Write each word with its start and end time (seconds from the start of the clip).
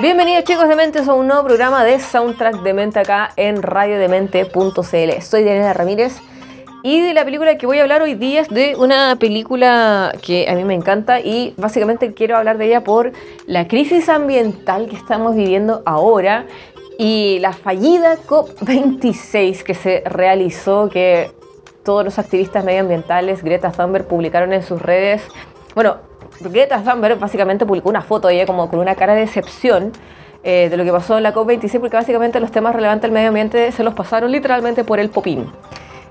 Bienvenidos 0.00 0.44
chicos 0.44 0.66
de 0.68 0.74
Mentes 0.74 1.06
a 1.06 1.12
un 1.12 1.26
nuevo 1.26 1.44
programa 1.44 1.84
de 1.84 2.00
Soundtrack 2.00 2.62
de 2.62 2.72
Mente 2.72 2.98
acá 2.98 3.30
en 3.36 3.62
radiodemente.cl. 3.62 5.20
Soy 5.20 5.44
Daniela 5.44 5.74
Ramírez 5.74 6.18
y 6.82 7.02
de 7.02 7.12
la 7.12 7.26
película 7.26 7.58
que 7.58 7.66
voy 7.66 7.78
a 7.78 7.82
hablar 7.82 8.00
hoy 8.00 8.14
día 8.14 8.40
es 8.40 8.48
de 8.48 8.74
una 8.76 9.16
película 9.16 10.14
que 10.22 10.48
a 10.48 10.54
mí 10.54 10.64
me 10.64 10.72
encanta 10.72 11.20
y 11.20 11.52
básicamente 11.58 12.14
quiero 12.14 12.38
hablar 12.38 12.56
de 12.56 12.68
ella 12.68 12.82
por 12.82 13.12
la 13.46 13.68
crisis 13.68 14.08
ambiental 14.08 14.88
que 14.88 14.96
estamos 14.96 15.36
viviendo 15.36 15.82
ahora 15.84 16.46
y 16.98 17.38
la 17.40 17.52
fallida 17.52 18.16
COP26 18.26 19.62
que 19.62 19.74
se 19.74 20.02
realizó, 20.06 20.88
que 20.88 21.30
todos 21.84 22.02
los 22.02 22.18
activistas 22.18 22.64
medioambientales, 22.64 23.44
Greta 23.44 23.70
Thunberg, 23.70 24.06
publicaron 24.06 24.54
en 24.54 24.62
sus 24.62 24.80
redes. 24.80 25.22
Bueno, 25.74 25.98
Greta 26.40 26.82
Thunberg 26.82 27.18
básicamente 27.18 27.66
publicó 27.66 27.88
una 27.88 28.02
foto 28.02 28.28
de 28.28 28.34
ella 28.34 28.46
como 28.46 28.68
con 28.68 28.80
una 28.80 28.94
cara 28.94 29.14
de 29.14 29.20
decepción 29.20 29.92
eh, 30.44 30.68
de 30.70 30.76
lo 30.76 30.84
que 30.84 30.90
pasó 30.90 31.16
en 31.16 31.22
la 31.22 31.32
COP26, 31.32 31.78
porque 31.78 31.96
básicamente 31.96 32.40
los 32.40 32.50
temas 32.50 32.74
relevantes 32.74 33.02
del 33.02 33.12
medio 33.12 33.28
ambiente 33.28 33.70
se 33.70 33.84
los 33.84 33.94
pasaron 33.94 34.32
literalmente 34.32 34.82
por 34.82 34.98
el 34.98 35.08
popín. 35.08 35.46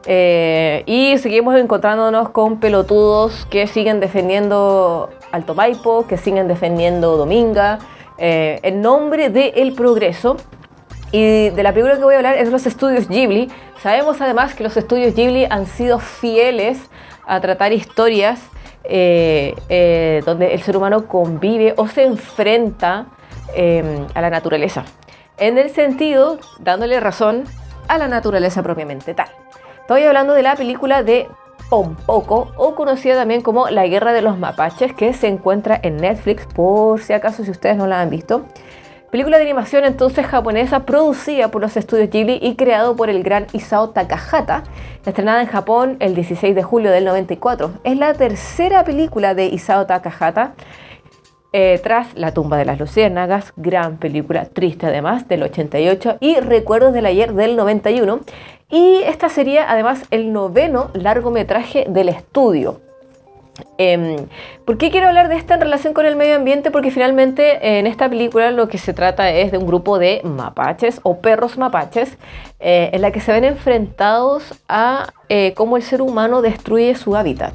Eh, 0.05 0.83
y 0.85 1.17
seguimos 1.17 1.55
encontrándonos 1.59 2.29
con 2.29 2.59
pelotudos 2.59 3.45
que 3.47 3.67
siguen 3.67 3.99
defendiendo 3.99 5.09
Alto 5.31 5.53
Maipo, 5.53 6.07
que 6.07 6.17
siguen 6.17 6.47
defendiendo 6.47 7.17
Dominga, 7.17 7.79
eh, 8.17 8.59
en 8.63 8.81
nombre 8.81 9.29
del 9.29 9.73
progreso. 9.73 10.37
Y 11.11 11.49
de 11.49 11.63
la 11.63 11.73
película 11.73 11.97
que 11.97 12.03
voy 12.03 12.13
a 12.13 12.17
hablar 12.17 12.37
es 12.37 12.45
de 12.45 12.51
los 12.51 12.65
estudios 12.65 13.09
Ghibli. 13.09 13.51
Sabemos 13.81 14.21
además 14.21 14.55
que 14.55 14.63
los 14.63 14.77
estudios 14.77 15.13
Ghibli 15.13 15.45
han 15.49 15.65
sido 15.65 15.99
fieles 15.99 16.79
a 17.27 17.41
tratar 17.41 17.73
historias 17.73 18.39
eh, 18.83 19.55
eh, 19.69 20.21
donde 20.25 20.53
el 20.53 20.61
ser 20.61 20.77
humano 20.77 21.07
convive 21.07 21.73
o 21.77 21.87
se 21.87 22.03
enfrenta 22.03 23.07
eh, 23.55 24.05
a 24.13 24.21
la 24.21 24.29
naturaleza. 24.29 24.85
En 25.37 25.57
el 25.57 25.69
sentido, 25.69 26.39
dándole 26.59 26.99
razón 26.99 27.43
a 27.87 27.97
la 27.97 28.07
naturaleza 28.07 28.63
propiamente 28.63 29.13
tal. 29.13 29.29
Estoy 29.81 30.03
hablando 30.03 30.33
de 30.33 30.43
la 30.43 30.55
película 30.55 31.03
de 31.03 31.27
Pompoco, 31.69 32.51
o 32.57 32.75
conocida 32.75 33.15
también 33.15 33.41
como 33.41 33.69
La 33.69 33.87
Guerra 33.87 34.11
de 34.11 34.21
los 34.21 34.37
Mapaches, 34.37 34.93
que 34.93 35.13
se 35.13 35.27
encuentra 35.27 35.79
en 35.81 35.97
Netflix, 35.97 36.45
por 36.45 37.01
si 37.01 37.13
acaso 37.13 37.45
si 37.45 37.51
ustedes 37.51 37.77
no 37.77 37.87
la 37.87 38.01
han 38.01 38.09
visto. 38.09 38.45
Película 39.11 39.37
de 39.37 39.43
animación 39.43 39.83
entonces 39.83 40.25
japonesa 40.25 40.85
producida 40.85 41.51
por 41.51 41.61
los 41.61 41.75
estudios 41.75 42.09
Ghibli 42.09 42.39
y 42.41 42.55
creado 42.55 42.95
por 42.95 43.09
el 43.09 43.23
gran 43.23 43.45
Isao 43.51 43.89
Takahata, 43.89 44.63
estrenada 45.05 45.41
en 45.41 45.47
Japón 45.47 45.97
el 45.99 46.15
16 46.15 46.55
de 46.55 46.63
julio 46.63 46.91
del 46.91 47.03
94. 47.03 47.71
Es 47.83 47.97
la 47.97 48.13
tercera 48.13 48.85
película 48.85 49.35
de 49.35 49.47
Isao 49.47 49.85
Takahata 49.85 50.53
eh, 51.51 51.81
tras 51.83 52.15
La 52.15 52.33
tumba 52.33 52.55
de 52.55 52.63
las 52.63 52.79
luciérnagas, 52.79 53.51
gran 53.57 53.97
película, 53.97 54.45
triste 54.45 54.85
además, 54.85 55.27
del 55.27 55.43
88, 55.43 56.15
y 56.21 56.39
Recuerdos 56.39 56.93
del 56.93 57.05
ayer 57.05 57.33
del 57.33 57.57
91. 57.57 58.21
Y 58.69 59.01
esta 59.05 59.27
sería 59.27 59.69
además 59.69 60.05
el 60.11 60.31
noveno 60.31 60.89
largometraje 60.93 61.85
del 61.89 62.07
estudio. 62.07 62.79
Eh, 63.77 64.25
¿Por 64.65 64.77
qué 64.77 64.91
quiero 64.91 65.07
hablar 65.07 65.29
de 65.29 65.35
esta 65.35 65.55
en 65.55 65.61
relación 65.61 65.93
con 65.93 66.05
el 66.05 66.15
medio 66.15 66.35
ambiente? 66.35 66.71
Porque 66.71 66.91
finalmente 66.91 67.79
en 67.79 67.87
esta 67.87 68.09
película 68.09 68.51
lo 68.51 68.67
que 68.67 68.77
se 68.77 68.93
trata 68.93 69.31
es 69.31 69.51
de 69.51 69.57
un 69.57 69.65
grupo 69.65 69.99
de 69.99 70.21
mapaches 70.23 70.99
o 71.03 71.19
perros 71.19 71.57
mapaches 71.57 72.17
eh, 72.59 72.89
en 72.93 73.01
la 73.01 73.11
que 73.11 73.19
se 73.19 73.31
ven 73.31 73.43
enfrentados 73.43 74.53
a 74.67 75.13
eh, 75.29 75.53
cómo 75.55 75.77
el 75.77 75.83
ser 75.83 76.01
humano 76.01 76.41
destruye 76.41 76.95
su 76.95 77.15
hábitat. 77.15 77.53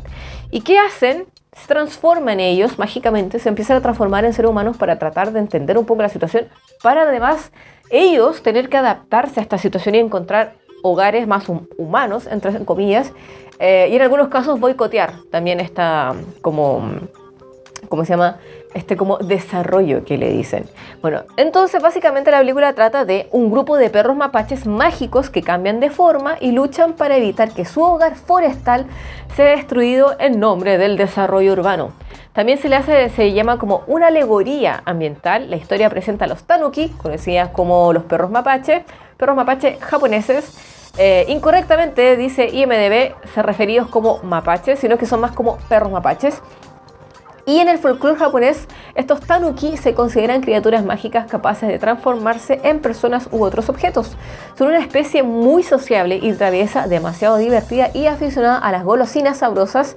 ¿Y 0.50 0.62
qué 0.62 0.78
hacen? 0.78 1.27
Se 1.53 1.69
transforman 1.69 2.39
ellos 2.39 2.78
mágicamente, 2.78 3.39
se 3.39 3.49
empiezan 3.49 3.78
a 3.78 3.81
transformar 3.81 4.25
en 4.25 4.34
seres 4.34 4.50
humanos 4.50 4.77
para 4.77 4.99
tratar 4.99 5.33
de 5.33 5.39
entender 5.39 5.78
un 5.78 5.87
poco 5.87 6.03
la 6.03 6.11
situación, 6.11 6.49
para 6.83 7.03
además 7.03 7.50
ellos 7.91 8.43
tener 8.43 8.69
que 8.69 8.77
adaptarse 8.77 9.41
a 9.41 9.43
esta 9.43 9.56
situación 9.56 9.95
y 9.95 9.99
encontrar 9.99 10.55
hogares 10.83 11.27
más 11.27 11.49
hum- 11.49 11.67
humanos, 11.77 12.27
entre 12.31 12.65
comillas, 12.65 13.13
eh, 13.59 13.89
y 13.91 13.97
en 13.97 14.03
algunos 14.03 14.29
casos 14.29 14.61
boicotear 14.61 15.15
también 15.31 15.61
esta 15.61 16.15
como, 16.43 16.91
¿cómo 17.89 18.05
se 18.05 18.11
llama? 18.11 18.39
Este 18.75 18.97
como 18.97 19.17
desarrollo 19.17 20.05
que 20.05 20.19
le 20.19 20.31
dicen. 20.31 20.67
Bueno, 21.01 21.23
entonces 21.39 21.81
básicamente 21.81 22.31
la 22.31 22.41
película 22.41 22.75
trata 22.75 23.07
de 23.07 23.29
un 23.33 23.51
grupo 23.51 23.77
de 23.79 23.89
perros 23.89 24.17
mapaches 24.17 24.67
mágicos 24.67 25.31
que 25.31 25.41
cambian 25.41 25.81
de 25.81 25.89
forma 25.89 26.37
y 26.41 26.53
luchan 26.53 26.93
para 26.93 27.17
evitar 27.17 27.53
que 27.53 27.65
su 27.65 27.83
hogar 27.83 28.17
forestal 28.17 28.87
sea 29.35 29.47
destruido 29.57 30.15
en 30.19 30.39
nombre 30.39 30.77
del 30.77 30.99
desarrollo 30.99 31.53
urbano. 31.53 31.93
También 32.35 32.59
se 32.59 32.69
le 32.69 32.77
hace, 32.77 33.09
se 33.09 33.33
llama 33.33 33.59
como 33.59 33.83
una 33.87 34.09
alegoría 34.09 34.83
ambiental. 34.85 35.49
La 35.49 35.57
historia 35.57 35.89
presenta 35.89 36.27
a 36.27 36.29
los 36.29 36.45
tanuki, 36.45 36.91
conocidas 36.91 37.49
como 37.49 37.95
los 37.95 38.03
perros 38.03 38.31
mapache, 38.31 38.85
perros 39.16 39.37
mapache 39.37 39.78
japoneses. 39.81 40.53
Eh, 40.99 41.27
incorrectamente 41.28 42.16
dice 42.16 42.49
IMDB, 42.49 43.15
se 43.34 43.43
referidos 43.43 43.88
como 43.88 44.22
mapaches, 44.22 44.78
sino 44.78 44.97
que 44.97 45.06
son 45.06 45.21
más 45.21 45.32
como 45.32 45.59
perros 45.69 45.93
mapaches. 45.93 46.41
Y 47.49 47.60
en 47.60 47.69
el 47.69 47.78
folclore 47.78 48.19
japonés, 48.19 48.66
estos 48.97 49.21
tanuki 49.21 49.77
se 49.77 49.94
consideran 49.94 50.41
criaturas 50.41 50.84
mágicas 50.84 51.31
capaces 51.31 51.69
de 51.69 51.78
transformarse 51.78 52.60
en 52.65 52.81
personas 52.81 53.28
u 53.31 53.44
otros 53.44 53.69
objetos. 53.69 54.16
Son 54.59 54.66
una 54.66 54.81
especie 54.81 55.22
muy 55.22 55.62
sociable 55.62 56.19
y 56.21 56.33
traviesa, 56.33 56.88
demasiado 56.88 57.37
divertida 57.37 57.91
y 57.94 58.06
aficionada 58.06 58.59
a 58.59 58.72
las 58.72 58.83
golosinas 58.83 59.38
sabrosas, 59.38 59.97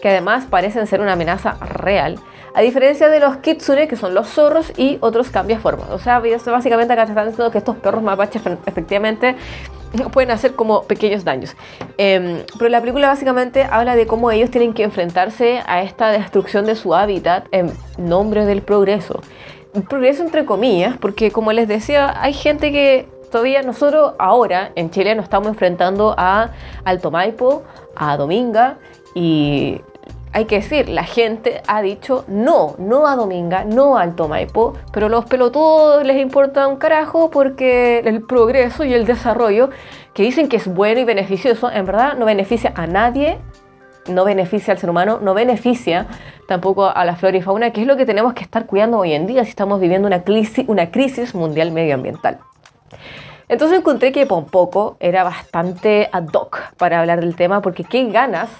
que 0.00 0.08
además 0.08 0.46
parecen 0.48 0.86
ser 0.86 1.02
una 1.02 1.12
amenaza 1.12 1.58
real. 1.60 2.18
A 2.56 2.62
diferencia 2.62 3.10
de 3.10 3.20
los 3.20 3.36
kitsune, 3.36 3.86
que 3.86 3.96
son 3.96 4.14
los 4.14 4.28
zorros 4.28 4.72
y 4.78 4.96
otros 5.02 5.28
cambiaformas. 5.28 5.90
O 5.90 5.98
sea, 5.98 6.20
básicamente 6.20 6.94
acá 6.94 7.04
te 7.04 7.10
están 7.10 7.28
diciendo 7.28 7.50
que 7.50 7.58
estos 7.58 7.76
perros 7.76 8.02
mapaches 8.02 8.40
efectivamente 8.64 9.36
pueden 10.12 10.30
hacer 10.30 10.54
como 10.54 10.84
pequeños 10.84 11.22
daños. 11.22 11.54
Eh, 11.98 12.46
pero 12.58 12.70
la 12.70 12.80
película 12.80 13.08
básicamente 13.08 13.64
habla 13.64 13.94
de 13.94 14.06
cómo 14.06 14.30
ellos 14.30 14.50
tienen 14.50 14.72
que 14.72 14.84
enfrentarse 14.84 15.60
a 15.66 15.82
esta 15.82 16.08
destrucción 16.08 16.64
de 16.64 16.76
su 16.76 16.94
hábitat 16.94 17.46
en 17.50 17.70
nombre 17.98 18.46
del 18.46 18.62
progreso. 18.62 19.20
Progreso 19.90 20.22
entre 20.22 20.46
comillas, 20.46 20.96
porque 20.96 21.30
como 21.30 21.52
les 21.52 21.68
decía, 21.68 22.14
hay 22.22 22.32
gente 22.32 22.72
que 22.72 23.06
todavía 23.30 23.60
nosotros 23.60 24.14
ahora 24.18 24.72
en 24.76 24.88
Chile 24.88 25.14
nos 25.14 25.24
estamos 25.24 25.48
enfrentando 25.48 26.14
a 26.16 26.52
Alto 26.84 27.10
Maipo, 27.10 27.64
a 27.94 28.16
Dominga 28.16 28.78
y 29.14 29.82
hay 30.32 30.44
que 30.44 30.56
decir, 30.56 30.88
la 30.88 31.04
gente 31.04 31.62
ha 31.66 31.80
dicho 31.80 32.24
no, 32.28 32.74
no 32.78 33.06
a 33.06 33.16
Dominga, 33.16 33.64
no 33.64 33.96
a 33.96 34.02
Alto 34.02 34.28
Maipo, 34.28 34.74
pero 34.92 35.08
los 35.08 35.24
pelotudos 35.24 36.04
les 36.04 36.20
importa 36.20 36.66
un 36.66 36.76
carajo 36.76 37.30
porque 37.30 38.00
el 38.00 38.22
progreso 38.22 38.84
y 38.84 38.92
el 38.92 39.06
desarrollo, 39.06 39.70
que 40.12 40.22
dicen 40.22 40.48
que 40.48 40.56
es 40.56 40.66
bueno 40.66 41.00
y 41.00 41.04
beneficioso, 41.04 41.70
en 41.70 41.86
verdad 41.86 42.16
no 42.18 42.26
beneficia 42.26 42.72
a 42.76 42.86
nadie, 42.86 43.38
no 44.08 44.24
beneficia 44.24 44.72
al 44.72 44.78
ser 44.78 44.90
humano, 44.90 45.18
no 45.22 45.34
beneficia 45.34 46.06
tampoco 46.46 46.86
a 46.86 47.04
la 47.04 47.16
flora 47.16 47.36
y 47.36 47.42
fauna, 47.42 47.70
que 47.72 47.80
es 47.80 47.86
lo 47.86 47.96
que 47.96 48.06
tenemos 48.06 48.34
que 48.34 48.42
estar 48.42 48.66
cuidando 48.66 48.98
hoy 48.98 49.14
en 49.14 49.26
día 49.26 49.42
si 49.44 49.50
estamos 49.50 49.80
viviendo 49.80 50.06
una 50.06 50.22
crisis, 50.22 50.64
una 50.68 50.90
crisis 50.90 51.34
mundial 51.34 51.72
medioambiental. 51.72 52.38
Entonces 53.48 53.78
encontré 53.78 54.12
que 54.12 54.26
Pompoco 54.26 54.96
era 54.98 55.22
bastante 55.22 56.08
ad 56.12 56.26
hoc 56.32 56.74
para 56.76 57.00
hablar 57.00 57.20
del 57.20 57.36
tema, 57.36 57.62
porque 57.62 57.84
qué 57.84 58.06
ganas 58.10 58.50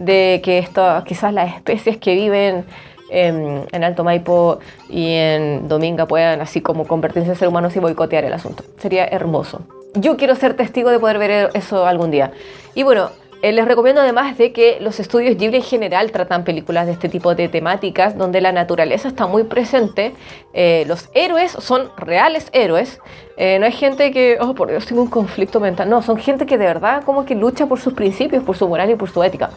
de 0.00 0.40
que 0.42 0.58
esto, 0.58 0.82
quizás 1.06 1.32
las 1.32 1.54
especies 1.54 1.98
que 1.98 2.14
viven 2.14 2.64
en, 3.10 3.84
Alto 3.84 4.02
Maipo 4.02 4.58
y 4.88 5.12
en 5.12 5.68
Dominga 5.68 6.06
puedan 6.06 6.40
así 6.40 6.60
como 6.60 6.86
convertirse 6.86 7.28
en 7.28 7.36
seres 7.36 7.50
humanos 7.50 7.76
y 7.76 7.80
boicotear 7.80 8.24
el 8.24 8.32
asunto. 8.32 8.64
Sería 8.78 9.04
hermoso. 9.06 9.60
Yo 9.94 10.16
quiero 10.16 10.34
ser 10.36 10.54
testigo 10.54 10.90
de 10.90 10.98
poder 10.98 11.18
ver 11.18 11.50
eso 11.54 11.86
algún 11.86 12.10
día. 12.10 12.32
Y 12.74 12.82
bueno, 12.82 13.10
Eh, 13.42 13.52
les 13.52 13.64
recomiendo 13.64 14.02
además 14.02 14.36
de 14.36 14.52
que 14.52 14.78
los 14.80 15.00
estudios 15.00 15.36
Ghibli 15.36 15.56
en 15.56 15.62
general 15.62 16.12
tratan 16.12 16.44
películas 16.44 16.86
de 16.86 16.92
este 16.92 17.08
tipo 17.08 17.34
de 17.34 17.48
temáticas 17.48 18.18
donde 18.18 18.42
la 18.42 18.52
naturaleza 18.52 19.08
está 19.08 19.26
muy 19.26 19.44
presente. 19.44 20.12
Eh, 20.52 20.84
los 20.86 21.08
héroes 21.14 21.52
son 21.52 21.88
reales 21.96 22.50
héroes. 22.52 23.00
Eh, 23.38 23.58
no 23.58 23.64
hay 23.64 23.72
gente 23.72 24.10
que, 24.10 24.36
oh 24.38 24.54
por 24.54 24.68
Dios, 24.68 24.84
tengo 24.84 25.00
un 25.00 25.08
conflicto 25.08 25.58
mental. 25.58 25.88
No, 25.88 26.02
son 26.02 26.18
gente 26.18 26.44
que 26.44 26.58
de 26.58 26.66
verdad 26.66 27.02
como 27.04 27.24
que 27.24 27.34
lucha 27.34 27.64
por 27.64 27.80
sus 27.80 27.94
principios, 27.94 28.44
por 28.44 28.58
su 28.58 28.68
moral 28.68 28.90
y 28.90 28.96
por 28.96 29.08
su 29.08 29.22
ética. 29.22 29.48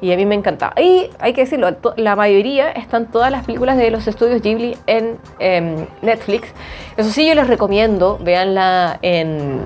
Y 0.00 0.12
a 0.12 0.16
mí 0.16 0.24
me 0.24 0.34
encanta. 0.34 0.72
Y 0.80 1.10
hay 1.18 1.34
que 1.34 1.42
decirlo, 1.42 1.76
la 1.96 2.16
mayoría 2.16 2.70
están 2.70 3.10
todas 3.10 3.30
las 3.30 3.44
películas 3.44 3.76
de 3.76 3.90
los 3.90 4.06
estudios 4.06 4.40
Ghibli 4.40 4.78
en 4.86 5.18
em, 5.40 5.86
Netflix. 6.00 6.48
Eso 6.96 7.10
sí, 7.10 7.26
yo 7.26 7.34
les 7.34 7.46
recomiendo, 7.46 8.18
véanla 8.22 8.98
en 9.02 9.60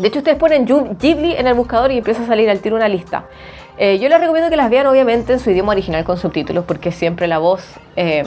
de 0.00 0.08
hecho, 0.08 0.18
ustedes 0.18 0.38
ponen 0.38 0.64
Ghibli 0.64 1.34
en 1.36 1.46
el 1.46 1.54
buscador 1.54 1.92
y 1.92 1.98
empieza 1.98 2.22
a 2.22 2.26
salir 2.26 2.48
al 2.48 2.60
tiro 2.60 2.76
una 2.76 2.88
lista. 2.88 3.26
Eh, 3.76 3.98
yo 3.98 4.08
les 4.08 4.20
recomiendo 4.20 4.50
que 4.50 4.56
las 4.56 4.68
vean 4.68 4.86
obviamente 4.86 5.32
en 5.32 5.38
su 5.38 5.50
idioma 5.50 5.72
original 5.72 6.04
con 6.04 6.18
subtítulos 6.18 6.64
porque 6.66 6.92
siempre 6.92 7.26
la 7.26 7.38
voz 7.38 7.64
eh, 7.96 8.24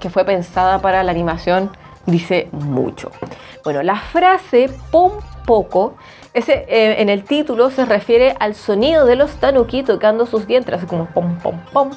que 0.00 0.10
fue 0.10 0.24
pensada 0.24 0.80
para 0.80 1.02
la 1.04 1.12
animación 1.12 1.70
dice 2.06 2.48
mucho. 2.52 3.10
Bueno, 3.62 3.82
la 3.82 3.96
frase 3.96 4.70
pom 4.90 5.12
poco, 5.46 5.94
ese, 6.34 6.64
eh, 6.68 7.00
en 7.00 7.08
el 7.08 7.24
título 7.24 7.70
se 7.70 7.84
refiere 7.84 8.34
al 8.40 8.54
sonido 8.54 9.06
de 9.06 9.16
los 9.16 9.36
tanuki 9.36 9.82
tocando 9.82 10.26
sus 10.26 10.46
dientes, 10.46 10.74
así 10.74 10.86
como 10.86 11.06
pom 11.06 11.38
pom 11.38 11.60
pom. 11.72 11.90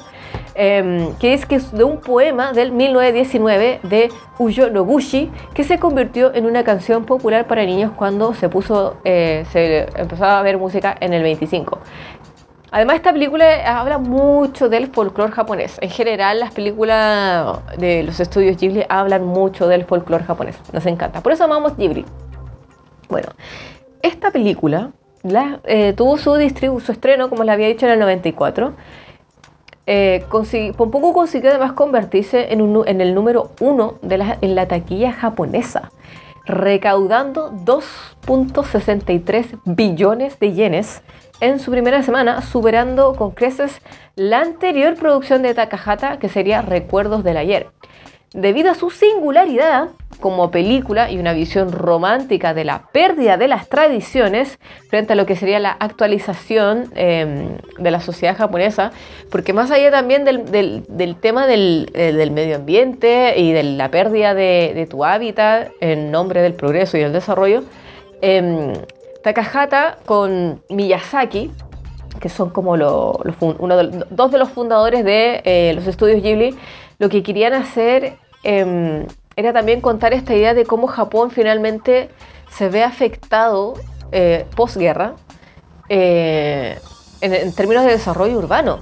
Em, 0.54 1.14
que 1.16 1.34
es 1.34 1.72
de 1.72 1.84
un 1.84 1.98
poema 1.98 2.52
del 2.52 2.72
1919 2.72 3.80
de 3.84 4.10
Uyo 4.38 4.70
Noguchi, 4.70 5.30
que 5.54 5.64
se 5.64 5.78
convirtió 5.78 6.34
en 6.34 6.46
una 6.46 6.64
canción 6.64 7.04
popular 7.04 7.46
para 7.46 7.64
niños 7.64 7.92
cuando 7.96 8.34
se 8.34 8.48
puso, 8.48 8.96
eh, 9.04 9.44
se 9.52 9.88
empezó 9.96 10.24
a 10.24 10.42
ver 10.42 10.58
música 10.58 10.96
en 11.00 11.12
el 11.12 11.22
25. 11.22 11.78
Además, 12.72 12.96
esta 12.96 13.12
película 13.12 13.78
habla 13.78 13.98
mucho 13.98 14.68
del 14.68 14.88
folclore 14.88 15.32
japonés. 15.32 15.76
En 15.80 15.90
general, 15.90 16.38
las 16.38 16.52
películas 16.52 17.58
de 17.78 18.04
los 18.04 18.20
estudios 18.20 18.56
Ghibli 18.56 18.84
hablan 18.88 19.24
mucho 19.24 19.66
del 19.66 19.84
folclore 19.84 20.24
japonés. 20.24 20.56
Nos 20.72 20.86
encanta. 20.86 21.20
Por 21.20 21.32
eso 21.32 21.44
amamos 21.44 21.76
Ghibli. 21.76 22.04
Bueno, 23.08 23.28
esta 24.02 24.30
película 24.30 24.90
eh, 25.64 25.92
tuvo 25.94 26.16
su, 26.16 26.34
su 26.80 26.92
estreno, 26.92 27.28
como 27.28 27.42
le 27.42 27.52
había 27.52 27.66
dicho, 27.66 27.86
en 27.86 27.92
el 27.92 27.98
94 27.98 28.72
eh, 29.92 30.24
poco 30.28 31.12
consiguió 31.12 31.50
además 31.50 31.72
convertirse 31.72 32.52
en 32.52 33.00
el 33.00 33.12
número 33.12 33.50
uno 33.58 33.94
de 34.02 34.18
la, 34.18 34.38
en 34.40 34.54
la 34.54 34.68
taquilla 34.68 35.12
japonesa, 35.12 35.90
recaudando 36.46 37.50
2.63 37.50 39.58
billones 39.64 40.38
de 40.38 40.52
yenes 40.52 41.02
en 41.40 41.58
su 41.58 41.72
primera 41.72 42.04
semana, 42.04 42.40
superando 42.40 43.16
con 43.16 43.32
creces 43.32 43.82
la 44.14 44.38
anterior 44.38 44.94
producción 44.94 45.42
de 45.42 45.54
Takahata, 45.54 46.20
que 46.20 46.28
sería 46.28 46.62
Recuerdos 46.62 47.24
del 47.24 47.38
Ayer. 47.38 47.72
Debido 48.32 48.70
a 48.70 48.76
su 48.76 48.90
singularidad 48.90 49.88
como 50.20 50.50
película 50.50 51.10
y 51.10 51.18
una 51.18 51.32
visión 51.32 51.72
romántica 51.72 52.54
de 52.54 52.64
la 52.64 52.84
pérdida 52.92 53.36
de 53.36 53.48
las 53.48 53.68
tradiciones 53.68 54.58
frente 54.88 55.14
a 55.14 55.16
lo 55.16 55.26
que 55.26 55.36
sería 55.36 55.58
la 55.58 55.72
actualización 55.72 56.92
em, 56.94 57.56
de 57.78 57.90
la 57.90 58.00
sociedad 58.00 58.36
japonesa, 58.36 58.92
porque 59.30 59.52
más 59.52 59.70
allá 59.70 59.90
también 59.90 60.24
del, 60.24 61.16
tema 61.20 61.46
eh, 61.48 62.12
del, 62.12 62.30
medio 62.30 62.56
ambiente 62.56 63.34
y 63.36 63.52
de 63.52 63.62
la 63.62 63.90
pérdida 63.90 64.34
de, 64.34 64.86
tu 64.88 65.04
hábitat 65.04 65.70
en 65.80 66.10
nombre 66.10 66.42
del 66.42 66.54
progreso 66.54 66.96
y 66.96 67.00
el 67.00 67.12
desarrollo, 67.12 67.64
em, 68.20 68.74
Takahata 69.22 69.98
con 70.06 70.62
Miyazaki, 70.70 71.50
que 72.20 72.28
son 72.28 72.50
como 72.50 72.72
uno 72.72 73.76
de, 73.76 74.04
dos 74.10 74.32
de 74.32 74.38
los 74.38 74.50
fundadores 74.50 75.04
de 75.04 75.42
eh, 75.44 75.72
los 75.74 75.86
estudios 75.86 76.22
Ghibli, 76.22 76.56
lo 76.98 77.08
que 77.08 77.22
querían 77.22 77.54
hacer 77.54 78.16
em, 78.42 79.06
era 79.40 79.52
también 79.54 79.80
contar 79.80 80.12
esta 80.12 80.34
idea 80.34 80.54
de 80.54 80.66
cómo 80.66 80.86
Japón 80.86 81.30
finalmente 81.30 82.10
se 82.50 82.68
ve 82.68 82.84
afectado 82.84 83.74
eh, 84.12 84.46
posguerra 84.54 85.14
eh, 85.88 86.78
en, 87.20 87.52
términos 87.54 87.84
de 87.84 87.92
desarrollo 87.92 88.38
urbano. 88.38 88.80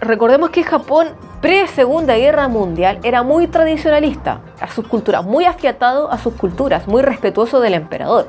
Recordemos 0.00 0.50
que 0.50 0.64
Japón 0.64 1.08
pre-segunda 1.42 2.16
guerra 2.16 2.48
mundial 2.48 2.98
era 3.02 3.22
muy 3.22 3.46
tradicionalista 3.46 4.40
a 4.58 4.70
sus 4.70 4.86
culturas, 4.88 5.22
muy 5.22 5.44
afiatado 5.44 6.10
a 6.10 6.18
sus 6.18 6.34
culturas, 6.34 6.88
muy 6.88 7.02
respetuoso 7.02 7.60
del 7.60 7.74
emperador. 7.74 8.28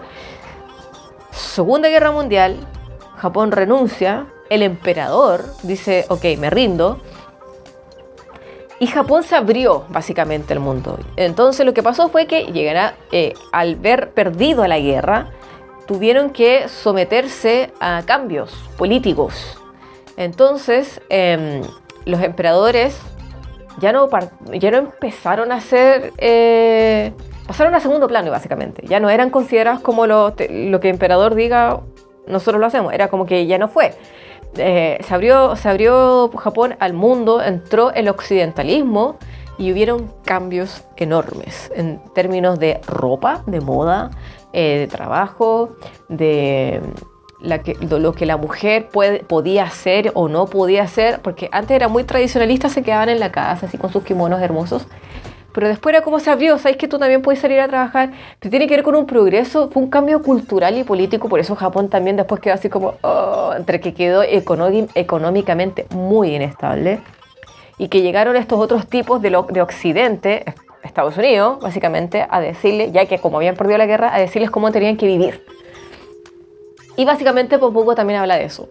Segunda 1.31 1.87
guerra 1.87 2.11
mundial, 2.11 2.57
Japón 3.15 3.51
renuncia, 3.51 4.27
el 4.49 4.61
emperador 4.61 5.45
dice, 5.63 6.05
ok, 6.09 6.25
me 6.37 6.49
rindo, 6.49 6.99
y 8.79 8.87
Japón 8.87 9.23
se 9.23 9.35
abrió 9.35 9.85
básicamente 9.89 10.53
al 10.53 10.59
mundo. 10.59 10.99
Entonces 11.15 11.65
lo 11.65 11.73
que 11.73 11.83
pasó 11.83 12.09
fue 12.09 12.27
que 12.27 12.45
llegará, 12.51 12.95
eh, 13.11 13.33
al 13.51 13.75
ver 13.75 14.11
perdido 14.11 14.67
la 14.67 14.79
guerra, 14.79 15.29
tuvieron 15.87 16.29
que 16.29 16.67
someterse 16.67 17.71
a 17.79 18.03
cambios 18.05 18.53
políticos. 18.77 19.57
Entonces 20.15 21.01
em, 21.09 21.61
los 22.05 22.21
emperadores 22.21 22.99
ya 23.79 23.91
no, 23.91 24.09
ya 24.53 24.71
no 24.71 24.77
empezaron 24.77 25.51
a 25.51 25.61
ser... 25.61 26.13
Eh, 26.17 27.13
pasaron 27.47 27.73
a 27.73 27.79
segundo 27.79 28.07
plano 28.07 28.29
básicamente. 28.29 28.85
Ya 28.87 28.99
no 28.99 29.09
eran 29.09 29.29
considerados 29.29 29.81
como 29.81 30.05
lo, 30.05 30.29
lo 30.29 30.79
que 30.79 30.89
el 30.89 30.93
emperador 30.95 31.33
diga, 31.33 31.79
nosotros 32.27 32.59
lo 32.59 32.67
hacemos. 32.67 32.93
Era 32.93 33.07
como 33.07 33.25
que 33.25 33.47
ya 33.47 33.57
no 33.57 33.69
fue. 33.69 33.93
Eh, 34.57 34.99
se, 35.03 35.13
abrió, 35.13 35.55
se 35.55 35.69
abrió 35.69 36.29
Japón 36.37 36.75
al 36.79 36.93
mundo, 36.93 37.41
entró 37.41 37.93
el 37.93 38.09
occidentalismo 38.09 39.17
y 39.57 39.71
hubieron 39.71 40.11
cambios 40.23 40.85
enormes 40.95 41.71
en 41.75 41.99
términos 42.13 42.59
de 42.59 42.79
ropa, 42.87 43.43
de 43.47 43.59
moda, 43.61 44.11
eh, 44.53 44.79
de 44.79 44.87
trabajo, 44.87 45.75
de, 46.09 46.81
lo 47.39 48.13
que 48.13 48.25
la 48.25 48.37
mujer 48.37 48.89
podía 48.89 49.63
hacer 49.63 50.11
o 50.15 50.27
no 50.27 50.47
podía 50.47 50.83
hacer, 50.83 51.21
porque 51.21 51.49
antes 51.51 51.75
era 51.75 51.87
muy 51.87 52.03
tradicionalista, 52.03 52.69
se 52.69 52.83
quedaban 52.83 53.09
en 53.09 53.19
la 53.19 53.31
casa 53.31 53.67
así 53.67 53.77
con 53.77 53.91
sus 53.91 54.03
kimonos 54.03 54.41
hermosos 54.41 54.87
pero 55.57 55.69
después 55.69 55.95
era 55.95 56.03
como 56.03 56.19
se 56.19 56.29
abrió, 56.29 56.59
sabes 56.59 56.77
que 56.77 56.87
tú 56.87 56.99
también 56.99 57.23
puedes 57.23 57.41
salir 57.41 57.59
a 57.59 57.67
trabajar, 57.67 58.11
pero 58.39 58.51
tiene 58.51 58.67
que 58.67 58.75
ver 58.75 58.83
con 58.83 58.93
un 58.93 59.07
progreso, 59.07 59.71
fue 59.71 59.81
un 59.81 59.89
cambio 59.89 60.21
cultural 60.21 60.77
y 60.77 60.83
político, 60.83 61.29
por 61.29 61.39
eso 61.39 61.55
Japón 61.55 61.89
también 61.89 62.15
después 62.15 62.39
quedó 62.39 62.53
así 62.53 62.69
como, 62.69 62.93
oh, 63.01 63.55
entre 63.57 63.81
que 63.81 63.95
quedó 63.95 64.21
económicamente 64.21 65.87
muy 65.89 66.35
inestable 66.35 66.99
y 67.79 67.87
que 67.87 68.03
llegaron 68.03 68.35
estos 68.35 68.59
otros 68.59 68.85
tipos 68.85 69.19
de, 69.19 69.31
de 69.49 69.61
Occidente, 69.63 70.45
Estados 70.83 71.17
Unidos, 71.17 71.59
básicamente, 71.59 72.27
a 72.29 72.39
decirle, 72.39 72.91
ya 72.91 73.07
que 73.07 73.17
como 73.17 73.37
habían 73.37 73.55
perdido 73.55 73.79
la 73.79 73.87
guerra, 73.87 74.13
a 74.13 74.19
decirles 74.19 74.51
cómo 74.51 74.71
tenían 74.71 74.95
que 74.95 75.07
vivir. 75.07 75.43
Y 76.97 77.05
básicamente 77.05 77.57
poco 77.57 77.95
también 77.95 78.19
habla 78.19 78.35
de 78.37 78.43
eso 78.43 78.69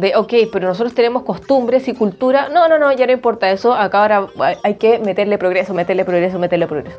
de, 0.00 0.16
ok, 0.16 0.32
pero 0.52 0.68
nosotros 0.68 0.94
tenemos 0.94 1.22
costumbres 1.22 1.88
y 1.88 1.94
cultura. 1.94 2.48
No, 2.48 2.68
no, 2.68 2.78
no, 2.78 2.92
ya 2.92 3.06
no 3.06 3.12
importa 3.12 3.50
eso. 3.50 3.72
Acá 3.72 4.02
ahora 4.02 4.26
hay 4.62 4.74
que 4.74 4.98
meterle 4.98 5.38
progreso, 5.38 5.74
meterle 5.74 6.04
progreso, 6.04 6.38
meterle 6.38 6.66
progreso. 6.66 6.98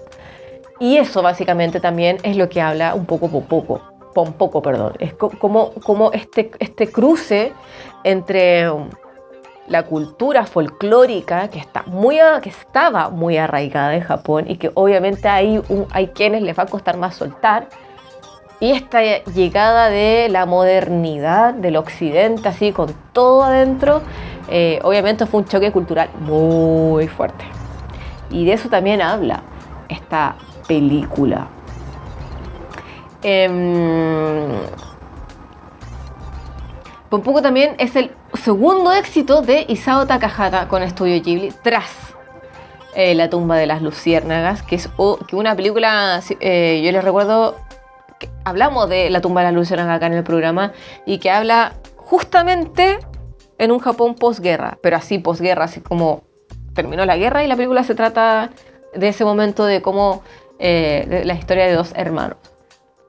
Y 0.80 0.98
eso 0.98 1.22
básicamente 1.22 1.80
también 1.80 2.18
es 2.23 2.38
lo 2.38 2.47
que 2.50 2.62
habla 2.62 2.95
un 2.95 3.06
poco 3.06 3.30
por 3.30 3.44
poco, 3.44 3.81
un 4.16 4.33
poco, 4.33 4.62
perdón. 4.62 4.94
Es 5.00 5.14
como, 5.14 5.73
como 5.83 6.12
este, 6.14 6.52
este 6.59 6.92
cruce 6.92 7.54
entre 8.04 8.69
um, 8.69 8.90
la 9.68 9.83
cultura 9.83 10.45
folclórica 10.45 11.50
que, 11.50 11.59
está 11.59 11.83
muy, 11.83 12.18
que 12.42 12.50
estaba 12.50 13.09
muy 13.09 13.38
arraigada 13.38 13.95
en 13.95 14.02
Japón 14.02 14.45
y 14.47 14.57
que 14.57 14.71
obviamente 14.73 15.28
hay, 15.28 15.57
un, 15.69 15.85
hay 15.92 16.07
quienes 16.07 16.42
les 16.42 16.57
va 16.57 16.64
a 16.64 16.68
costar 16.68 16.97
más 16.97 17.16
soltar 17.16 17.68
y 18.59 18.71
esta 18.71 19.01
llegada 19.23 19.89
de 19.89 20.28
la 20.30 20.45
modernidad 20.45 21.54
del 21.54 21.78
occidente, 21.78 22.49
así 22.49 22.71
con 22.71 22.94
todo 23.13 23.44
adentro, 23.44 24.01
eh, 24.49 24.80
obviamente 24.83 25.25
fue 25.25 25.42
un 25.42 25.47
choque 25.47 25.71
cultural 25.71 26.09
muy 26.19 27.07
fuerte. 27.07 27.45
Y 28.30 28.45
de 28.45 28.54
eso 28.54 28.69
también 28.69 29.01
habla 29.01 29.44
esta 29.87 30.35
película. 30.68 31.47
Eh, 33.21 33.47
un 37.11 37.21
poco 37.21 37.42
también 37.42 37.75
es 37.80 37.95
el 37.95 38.11
segundo 38.33 38.94
éxito 38.94 39.42
de 39.42 39.66
Isao 39.68 40.06
Takahata 40.06 40.68
con 40.68 40.83
Estudio 40.83 41.21
Ghibli 41.21 41.51
tras 41.63 41.89
eh, 42.95 43.16
La 43.16 43.30
tumba 43.30 43.57
de 43.57 43.66
las 43.66 43.81
luciérnagas, 43.81 44.61
que 44.61 44.75
es 44.75 44.89
una 45.31 45.56
película, 45.56 46.21
eh, 46.39 46.81
yo 46.83 46.92
les 46.92 47.04
recuerdo, 47.04 47.56
hablamos 48.44 48.90
de 48.90 49.10
la 49.10 49.22
tumba 49.22 49.42
de 49.42 49.48
la 49.48 49.52
luciérnaga 49.52 49.96
acá 49.96 50.08
en 50.08 50.14
el 50.14 50.24
programa 50.24 50.74
y 51.06 51.19
que 51.19 51.31
habla 51.31 51.76
justamente 51.98 53.00
en 53.58 53.72
un 53.72 53.80
Japón 53.80 54.16
posguerra, 54.16 54.78
pero 54.81 54.96
así 54.96 55.19
posguerra, 55.19 55.66
así 55.66 55.81
como 55.81 56.24
terminó 56.74 57.06
la 57.06 57.18
guerra 57.18 57.44
y 57.44 57.48
la 57.48 57.56
película 57.56 57.84
se 57.84 57.94
trata 57.94 58.50
de 58.96 59.08
ese 59.08 59.26
momento 59.26 59.66
de 59.66 59.81
cómo 59.81 60.24
eh, 60.58 61.24
la 61.26 61.34
historia 61.34 61.66
de 61.66 61.74
dos 61.74 61.92
hermanos. 61.96 62.38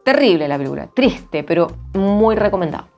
Terrible 0.04 0.48
la 0.48 0.58
película, 0.58 0.88
triste, 0.94 1.44
pero 1.44 1.68
muy 1.94 2.34
recomendada. 2.34 2.89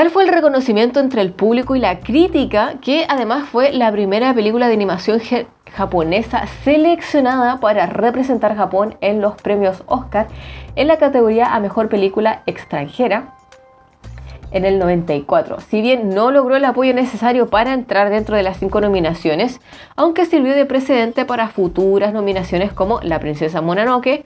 Tal 0.00 0.08
fue 0.08 0.22
el 0.22 0.30
reconocimiento 0.30 0.98
entre 0.98 1.20
el 1.20 1.30
público 1.30 1.76
y 1.76 1.78
la 1.78 2.00
crítica 2.00 2.76
que 2.80 3.04
además 3.06 3.46
fue 3.46 3.70
la 3.70 3.92
primera 3.92 4.32
película 4.32 4.66
de 4.66 4.72
animación 4.72 5.20
japonesa 5.74 6.46
seleccionada 6.64 7.60
para 7.60 7.84
representar 7.84 8.56
Japón 8.56 8.96
en 9.02 9.20
los 9.20 9.34
premios 9.34 9.82
Oscar 9.84 10.28
en 10.74 10.88
la 10.88 10.96
categoría 10.96 11.54
a 11.54 11.60
mejor 11.60 11.90
película 11.90 12.42
extranjera 12.46 13.34
en 14.52 14.64
el 14.64 14.78
94. 14.78 15.60
Si 15.60 15.82
bien 15.82 16.08
no 16.08 16.30
logró 16.30 16.56
el 16.56 16.64
apoyo 16.64 16.94
necesario 16.94 17.48
para 17.48 17.74
entrar 17.74 18.08
dentro 18.08 18.36
de 18.36 18.42
las 18.42 18.56
cinco 18.56 18.80
nominaciones, 18.80 19.60
aunque 19.96 20.24
sirvió 20.24 20.54
de 20.54 20.64
precedente 20.64 21.26
para 21.26 21.48
futuras 21.48 22.14
nominaciones 22.14 22.72
como 22.72 23.00
La 23.02 23.20
Princesa 23.20 23.60
Mononoke 23.60 24.24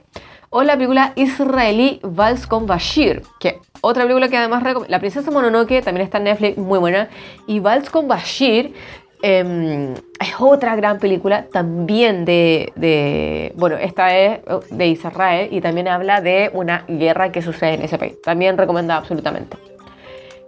o 0.57 0.63
la 0.63 0.75
película 0.75 1.11
israelí 1.17 1.99
Vals 2.01 2.47
con 2.47 2.65
Bashir, 2.65 3.23
que 3.41 3.59
otra 3.81 4.03
película 4.03 4.29
que 4.29 4.37
además 4.37 4.63
La 4.87 4.99
Princesa 4.99 5.29
Mononoke 5.29 5.81
también 5.83 6.05
está 6.05 6.17
en 6.17 6.23
Netflix, 6.23 6.57
muy 6.57 6.79
buena, 6.79 7.09
y 7.45 7.59
Vals 7.59 7.89
con 7.89 8.07
Bashir 8.07 8.73
em, 9.21 9.93
es 9.93 10.33
otra 10.39 10.77
gran 10.77 10.99
película 10.99 11.43
también 11.51 12.23
de, 12.23 13.51
bueno, 13.57 13.75
esta 13.75 14.17
es 14.17 14.39
de 14.71 14.87
Israel 14.87 15.49
y 15.51 15.59
también 15.59 15.89
habla 15.89 16.21
de 16.21 16.51
una 16.53 16.85
guerra 16.87 17.33
que 17.33 17.41
sucede 17.41 17.73
en 17.73 17.81
ese 17.81 17.97
país. 17.97 18.21
También 18.21 18.57
recomendada 18.57 19.01
absolutamente 19.01 19.57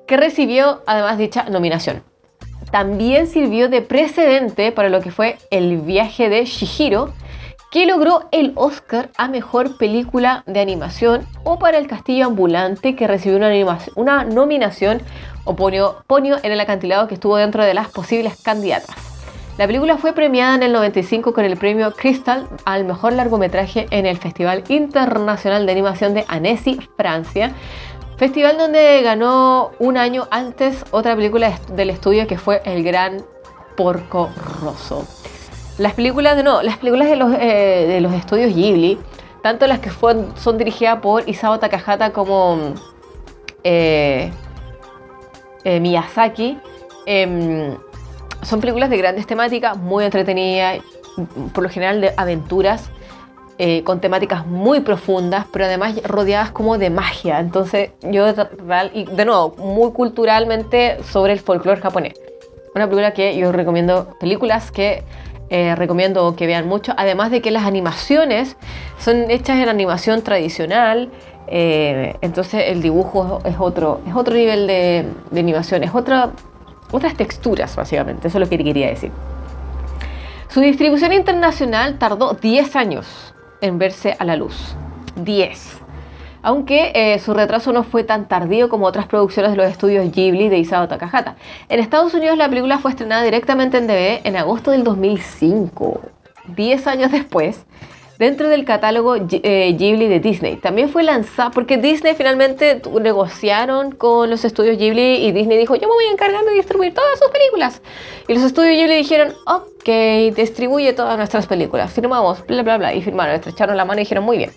que 0.08 0.16
recibió 0.16 0.84
además 0.88 1.18
dicha 1.18 1.50
nominación. 1.50 2.02
También 2.72 3.28
sirvió 3.28 3.68
de 3.68 3.82
precedente 3.82 4.72
para 4.72 4.88
lo 4.88 5.02
que 5.02 5.12
fue 5.12 5.38
el 5.52 5.82
viaje 5.82 6.30
de 6.30 6.46
Shihiro, 6.46 7.12
que 7.72 7.86
logró 7.86 8.28
el 8.32 8.54
Oscar 8.56 9.10
a 9.18 9.28
Mejor 9.28 9.78
Película 9.78 10.44
de 10.46 10.62
Animación, 10.62 11.28
o 11.44 11.60
para 11.60 11.78
El 11.78 11.88
Castillo 11.88 12.28
Ambulante, 12.28 12.96
que 12.96 13.08
recibió 13.08 13.40
una, 13.96 14.24
nominación 14.24 15.02
o 15.44 15.56
ponio, 15.56 16.04
en 16.44 16.52
el 16.52 16.60
acantilado 16.60 17.08
que 17.08 17.16
estuvo 17.16 17.36
dentro 17.36 17.64
de 17.64 17.74
las 17.74 17.90
posibles 17.90 18.42
candidatas. 18.42 18.96
La 19.58 19.66
película 19.66 19.98
fue 19.98 20.14
premiada 20.14 20.56
en 20.56 20.64
el 20.64 20.72
95 20.72 21.34
con 21.34 21.44
el 21.44 21.58
premio 21.58 21.92
Crystal 21.92 22.48
al 22.64 22.86
mejor 22.86 23.14
largometraje 23.14 23.88
en 23.90 24.06
el 24.06 24.18
Festival 24.18 24.64
Internacional 24.70 25.66
de 25.66 25.72
Animación 25.72 26.14
de 26.14 26.26
Annecy, 26.28 26.80
Francia, 26.96 27.54
Festival 28.18 28.58
donde 28.58 29.02
ganó 29.04 29.72
un 29.80 29.98
año 29.98 30.28
antes 30.32 30.86
otra 30.92 31.16
película 31.16 31.60
del 31.74 31.90
estudio 31.90 32.28
que 32.28 32.38
fue 32.38 32.62
El 32.66 32.84
Gran 32.84 33.24
Porco 33.76 34.30
Rosso. 34.62 35.06
Las 35.78 35.94
películas 35.94 36.36
de 36.36 36.44
no, 36.44 36.62
las 36.62 36.78
películas 36.78 37.08
de 37.10 37.16
los, 37.16 37.34
eh, 37.34 37.86
de 37.88 38.02
los 38.02 38.14
estudios 38.14 38.54
Ghibli, 38.54 38.98
tanto 39.42 39.68
las 39.68 39.80
que 39.80 39.92
son 39.92 40.58
dirigidas 40.58 41.00
por 41.00 41.28
Isao 41.30 41.60
Takahata 41.60 42.12
como 42.12 42.74
eh, 43.64 44.32
eh, 45.64 45.80
Miyazaki, 45.80 46.58
em, 47.06 47.76
son 48.42 48.60
películas 48.60 48.90
de 48.90 48.98
grandes 48.98 49.28
temáticas, 49.28 49.78
muy 49.78 50.06
entretenidas, 50.06 50.80
por 51.54 51.64
lo 51.64 51.70
general 51.70 52.02
de 52.02 52.14
aventuras 52.16 52.90
eh, 53.60 53.84
con 53.84 54.00
temáticas 54.00 54.46
muy 54.46 54.82
profundas, 54.82 55.48
pero 55.52 55.66
además 55.66 56.02
rodeadas 56.04 56.52
como 56.52 56.78
de 56.78 56.90
magia. 56.90 57.40
Entonces, 57.40 57.90
yo, 58.04 58.32
de 58.32 59.26
nuevo, 59.26 59.56
muy 59.58 59.92
culturalmente 59.92 61.04
sobre 61.04 61.34
el 61.34 61.40
folclore 61.40 61.82
japonés. 61.82 62.14
Una 62.76 62.86
película 62.86 63.14
que 63.14 63.36
yo 63.36 63.52
recomiendo, 63.52 64.16
películas 64.20 64.72
que 64.72 65.04
eh, 65.50 65.76
recomiendo 65.76 66.36
que 66.36 66.48
vean 66.48 66.68
mucho, 66.68 66.94
además 66.98 67.32
de 67.32 67.42
que 67.42 67.52
las 67.52 67.64
animaciones 67.64 68.58
son 69.00 69.32
hechas 69.32 69.58
en 69.58 69.70
animación 69.70 70.22
tradicional, 70.22 71.10
eh, 71.48 72.16
entonces 72.22 72.66
el 72.68 72.82
dibujo 72.82 73.40
es 73.46 73.56
otro, 73.58 74.02
es 74.08 74.16
otro 74.16 74.36
nivel 74.36 74.68
de, 74.68 75.06
de 75.32 75.40
animación, 75.40 75.84
es 75.84 75.96
otra, 75.96 76.32
otras 76.92 77.16
texturas 77.16 77.76
básicamente, 77.76 78.28
eso 78.28 78.38
es 78.38 78.44
lo 78.44 78.50
que 78.50 78.58
quería 78.64 78.88
decir. 78.88 79.12
Su 80.50 80.62
distribución 80.62 81.14
internacional 81.14 81.98
tardó 82.00 82.34
10 82.34 82.76
años 82.76 83.34
en 83.62 83.78
verse 83.78 84.16
a 84.18 84.26
la 84.26 84.36
luz. 84.36 84.76
10. 85.16 85.77
Aunque 86.48 86.94
eh, 86.96 87.20
su 87.20 87.34
retraso 87.34 87.74
no 87.74 87.84
fue 87.84 88.06
tan 88.06 88.30
tardío 88.30 88.70
como 88.70 88.86
otras 88.86 89.06
producciones 89.06 89.52
de 89.52 89.58
los 89.58 89.70
estudios 89.70 90.10
Ghibli 90.10 90.48
de 90.48 90.60
Isao 90.60 90.88
Takahata. 90.88 91.36
En 91.68 91.82
Estados 91.82 92.14
Unidos 92.14 92.38
la 92.38 92.48
película 92.48 92.78
fue 92.78 92.92
estrenada 92.92 93.22
directamente 93.22 93.78
en 93.78 93.86
DVD 93.86 94.22
en 94.24 94.38
agosto 94.38 94.72
del 94.72 94.86
2005. 94.86 96.00
10 96.56 96.88
años 96.88 97.12
después, 97.12 97.66
dentro 98.18 98.48
del 98.48 98.64
catálogo 98.64 99.18
eh, 99.18 99.76
Ghibli 99.78 100.08
de 100.08 100.22
Disney. 100.22 100.56
También 100.56 100.88
fue 100.88 101.04
lanzada, 101.04 101.52
porque 101.52 101.76
Disney 101.76 102.16
finalmente 102.16 102.82
negociaron 103.02 103.92
con 103.92 104.30
los 104.30 104.46
estudios 104.46 104.78
Ghibli 104.78 105.26
y 105.26 105.34
Disney 105.34 105.58
dijo, 105.58 105.76
yo 105.76 105.90
me 105.90 105.96
voy 105.96 106.06
a 106.06 106.12
encargar 106.12 106.46
de 106.46 106.54
distribuir 106.54 106.94
todas 106.94 107.20
sus 107.20 107.30
películas. 107.30 107.82
Y 108.26 108.34
los 108.34 108.44
estudios 108.44 108.74
Ghibli 108.74 108.96
dijeron, 108.96 109.34
ok, 109.46 110.34
distribuye 110.34 110.94
todas 110.94 111.18
nuestras 111.18 111.46
películas, 111.46 111.92
firmamos, 111.92 112.48
bla, 112.48 112.64
bla, 112.64 112.78
bla, 112.78 112.94
y 112.94 113.02
firmaron, 113.02 113.36
estrecharon 113.36 113.76
la 113.76 113.84
mano 113.84 114.00
y 114.00 114.04
dijeron, 114.04 114.24
muy 114.24 114.38
bien. 114.38 114.52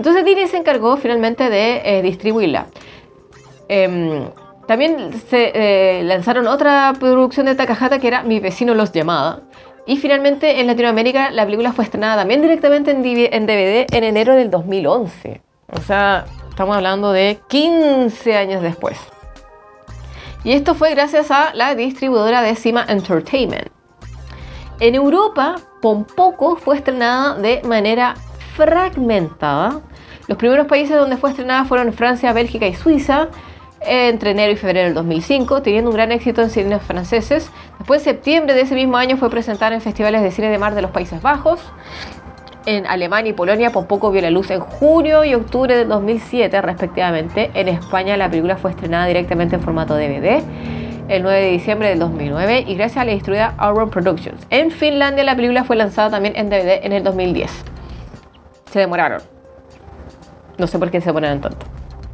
Entonces 0.00 0.24
Disney 0.24 0.48
se 0.48 0.56
encargó 0.56 0.96
finalmente 0.96 1.50
de 1.50 1.82
eh, 1.84 2.00
distribuirla. 2.00 2.68
Em, 3.68 4.30
también 4.66 5.12
se 5.12 5.52
eh, 5.54 6.02
lanzaron 6.04 6.46
otra 6.46 6.94
producción 6.98 7.44
de 7.44 7.54
Takahata 7.54 7.98
que 7.98 8.08
era 8.08 8.22
Mi 8.22 8.40
vecino 8.40 8.74
los 8.74 8.92
llamaba, 8.92 9.40
y 9.86 9.98
finalmente 9.98 10.58
en 10.58 10.68
Latinoamérica 10.68 11.30
la 11.30 11.44
película 11.44 11.74
fue 11.74 11.84
estrenada 11.84 12.16
también 12.16 12.40
directamente 12.40 12.92
en 12.92 13.02
DVD 13.46 13.94
en 13.94 14.04
enero 14.04 14.34
del 14.36 14.50
2011. 14.50 15.42
O 15.70 15.82
sea, 15.82 16.24
estamos 16.48 16.76
hablando 16.76 17.12
de 17.12 17.38
15 17.48 18.36
años 18.36 18.62
después. 18.62 18.98
Y 20.44 20.52
esto 20.52 20.74
fue 20.74 20.94
gracias 20.94 21.30
a 21.30 21.52
la 21.52 21.74
distribuidora 21.74 22.40
de 22.40 22.56
Cima 22.56 22.86
Entertainment. 22.88 23.68
En 24.80 24.94
Europa, 24.94 25.56
Pompoco 25.82 26.56
fue 26.56 26.76
estrenada 26.76 27.34
de 27.34 27.60
manera 27.64 28.14
fragmentada. 28.56 29.82
Los 30.30 30.38
primeros 30.38 30.68
países 30.68 30.96
donde 30.96 31.16
fue 31.16 31.30
estrenada 31.30 31.64
fueron 31.64 31.92
Francia, 31.92 32.32
Bélgica 32.32 32.64
y 32.64 32.72
Suiza 32.72 33.26
entre 33.80 34.30
enero 34.30 34.52
y 34.52 34.56
febrero 34.56 34.84
del 34.84 34.94
2005, 34.94 35.60
teniendo 35.60 35.90
un 35.90 35.96
gran 35.96 36.12
éxito 36.12 36.40
en 36.40 36.50
cines 36.50 36.80
franceses. 36.82 37.50
Después, 37.78 38.06
en 38.06 38.14
septiembre 38.14 38.54
de 38.54 38.60
ese 38.60 38.76
mismo 38.76 38.96
año, 38.96 39.16
fue 39.16 39.28
presentada 39.28 39.74
en 39.74 39.80
festivales 39.80 40.22
de 40.22 40.30
cine 40.30 40.48
de 40.48 40.56
mar 40.56 40.76
de 40.76 40.82
los 40.82 40.92
Países 40.92 41.20
Bajos. 41.20 41.60
En 42.64 42.86
Alemania 42.86 43.30
y 43.30 43.32
Polonia, 43.32 43.72
por 43.72 43.88
poco 43.88 44.12
vio 44.12 44.22
la 44.22 44.30
luz 44.30 44.52
en 44.52 44.60
junio 44.60 45.24
y 45.24 45.34
octubre 45.34 45.76
del 45.76 45.88
2007, 45.88 46.62
respectivamente. 46.62 47.50
En 47.54 47.66
España, 47.66 48.16
la 48.16 48.30
película 48.30 48.56
fue 48.56 48.70
estrenada 48.70 49.06
directamente 49.06 49.56
en 49.56 49.62
formato 49.62 49.96
DVD 49.96 50.44
el 51.08 51.24
9 51.24 51.40
de 51.40 51.50
diciembre 51.50 51.88
del 51.88 51.98
2009 51.98 52.66
y 52.68 52.76
gracias 52.76 52.98
a 52.98 53.04
la 53.04 53.10
distribuida 53.10 53.54
Auron 53.58 53.90
Productions. 53.90 54.46
En 54.50 54.70
Finlandia, 54.70 55.24
la 55.24 55.34
película 55.34 55.64
fue 55.64 55.74
lanzada 55.74 56.10
también 56.10 56.36
en 56.36 56.50
DVD 56.50 56.84
en 56.84 56.92
el 56.92 57.02
2010. 57.02 57.50
Se 58.70 58.78
demoraron. 58.78 59.39
No 60.60 60.66
sé 60.66 60.78
por 60.78 60.90
qué 60.90 61.00
se 61.00 61.06
demoraron 61.06 61.40
tanto, 61.40 61.64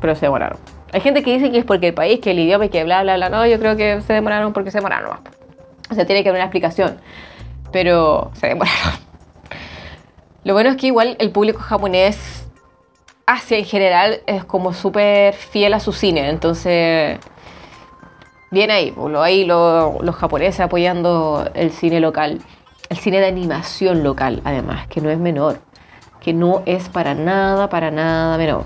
pero 0.01 0.15
se 0.15 0.27
demoraron. 0.27 0.57
Hay 0.93 1.01
gente 1.01 1.25
que 1.25 1.33
dice 1.33 1.51
que 1.51 1.59
es 1.59 1.65
porque 1.65 1.89
el 1.89 1.95
país, 1.95 2.21
que 2.21 2.31
el 2.31 2.39
idioma 2.39 2.67
y 2.67 2.69
que 2.69 2.85
bla, 2.85 3.03
bla, 3.03 3.17
bla. 3.17 3.29
No, 3.29 3.45
yo 3.45 3.59
creo 3.59 3.77
que 3.77 4.01
se 4.03 4.13
demoraron 4.13 4.53
porque 4.53 4.71
se 4.71 4.79
demoraron. 4.79 5.19
O 5.91 5.95
sea, 5.95 6.07
tiene 6.07 6.23
que 6.23 6.29
haber 6.29 6.39
una 6.39 6.45
explicación. 6.45 7.01
Pero 7.73 8.31
se 8.35 8.47
demoraron. 8.47 9.01
Lo 10.45 10.53
bueno 10.53 10.71
es 10.71 10.77
que 10.77 10.87
igual 10.87 11.17
el 11.19 11.33
público 11.33 11.59
japonés, 11.59 12.47
Asia 13.27 13.59
en 13.59 13.65
general, 13.65 14.21
es 14.29 14.45
como 14.45 14.73
súper 14.73 15.35
fiel 15.35 15.75
a 15.75 15.81
su 15.81 15.93
cine. 15.93 16.31
Entonces, 16.31 17.19
bien 18.53 18.71
ahí. 18.71 18.93
Pues, 18.93 19.13
ahí 19.17 19.45
los 19.45 20.15
japoneses 20.15 20.61
apoyando 20.61 21.51
el 21.55 21.73
cine 21.73 21.99
local. 21.99 22.41
El 22.91 22.97
cine 22.97 23.19
de 23.19 23.27
animación 23.27 24.05
local, 24.05 24.41
además, 24.45 24.87
que 24.87 25.01
no 25.01 25.11
es 25.11 25.19
menor. 25.19 25.59
Que 26.27 26.33
no 26.33 26.65
es 26.67 26.89
para 26.89 27.15
nada, 27.15 27.69
para 27.69 27.93
nada 27.93 28.37
menor. 28.37 28.65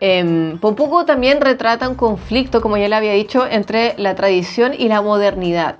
Eh, 0.00 0.58
poco 0.60 1.04
también 1.04 1.40
retrata 1.40 1.88
un 1.88 1.94
conflicto, 1.94 2.60
como 2.60 2.76
ya 2.76 2.88
le 2.88 2.96
había 2.96 3.12
dicho, 3.12 3.46
entre 3.46 3.94
la 3.96 4.16
tradición 4.16 4.74
y 4.76 4.88
la 4.88 5.00
modernidad. 5.00 5.78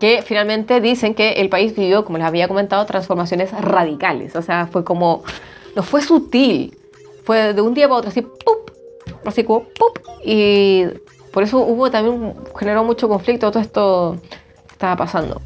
Que 0.00 0.22
finalmente 0.22 0.80
dicen 0.80 1.14
que 1.14 1.32
el 1.32 1.50
país 1.50 1.76
vivió, 1.76 2.06
como 2.06 2.16
les 2.16 2.26
había 2.26 2.48
comentado, 2.48 2.86
transformaciones 2.86 3.52
radicales. 3.52 4.34
O 4.36 4.40
sea, 4.40 4.68
fue 4.68 4.84
como. 4.84 5.22
No 5.74 5.82
fue 5.82 6.00
sutil. 6.00 6.78
Fue 7.24 7.52
de 7.52 7.60
un 7.60 7.74
día 7.74 7.88
para 7.88 7.98
otro, 7.98 8.08
así, 8.08 8.22
¡pup! 8.22 8.70
Así 9.26 9.44
como, 9.44 9.64
¡pup! 9.64 9.98
Y 10.24 10.84
por 11.30 11.42
eso 11.42 11.58
hubo 11.58 11.90
también. 11.90 12.32
generó 12.58 12.84
mucho 12.84 13.06
conflicto 13.06 13.50
todo 13.50 13.62
esto 13.62 14.16
que 14.66 14.72
estaba 14.72 14.96
pasando. 14.96 15.42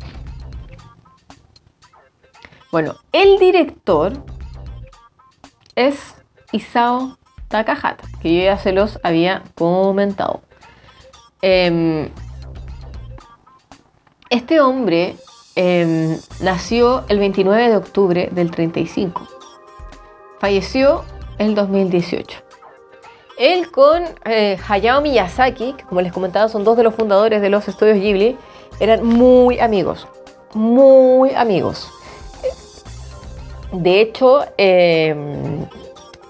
Bueno, 2.73 2.95
el 3.13 3.39
director 3.39 4.13
es 5.75 6.15
Isao 6.53 7.19
Takahata, 7.49 8.05
que 8.23 8.33
yo 8.33 8.45
ya 8.45 8.59
se 8.59 8.71
los 8.71 9.01
había 9.03 9.43
comentado. 9.57 10.43
Em, 11.43 12.11
este 14.29 14.61
hombre 14.61 15.17
em, 15.57 16.17
nació 16.41 17.05
el 17.09 17.19
29 17.19 17.71
de 17.71 17.77
octubre 17.77 18.29
del 18.31 18.53
35. 18.53 19.27
Falleció 20.39 21.05
el 21.39 21.57
2018. 21.57 22.39
él 23.37 23.71
con 23.73 24.05
eh, 24.27 24.59
Hayao 24.69 25.01
Miyazaki, 25.01 25.73
que 25.73 25.85
como 25.85 26.03
les 26.03 26.13
comentaba 26.13 26.49
son 26.49 26.63
dos 26.63 26.77
de 26.77 26.85
los 26.85 26.95
fundadores 26.95 27.43
de 27.43 27.49
los 27.49 27.67
estudios 27.67 27.99
Ghibli, 27.99 28.37
eran 28.79 29.05
muy 29.05 29.59
amigos, 29.59 30.07
muy 30.55 31.35
amigos. 31.35 31.91
De 33.73 34.01
hecho, 34.01 34.45
eh, 34.59 35.15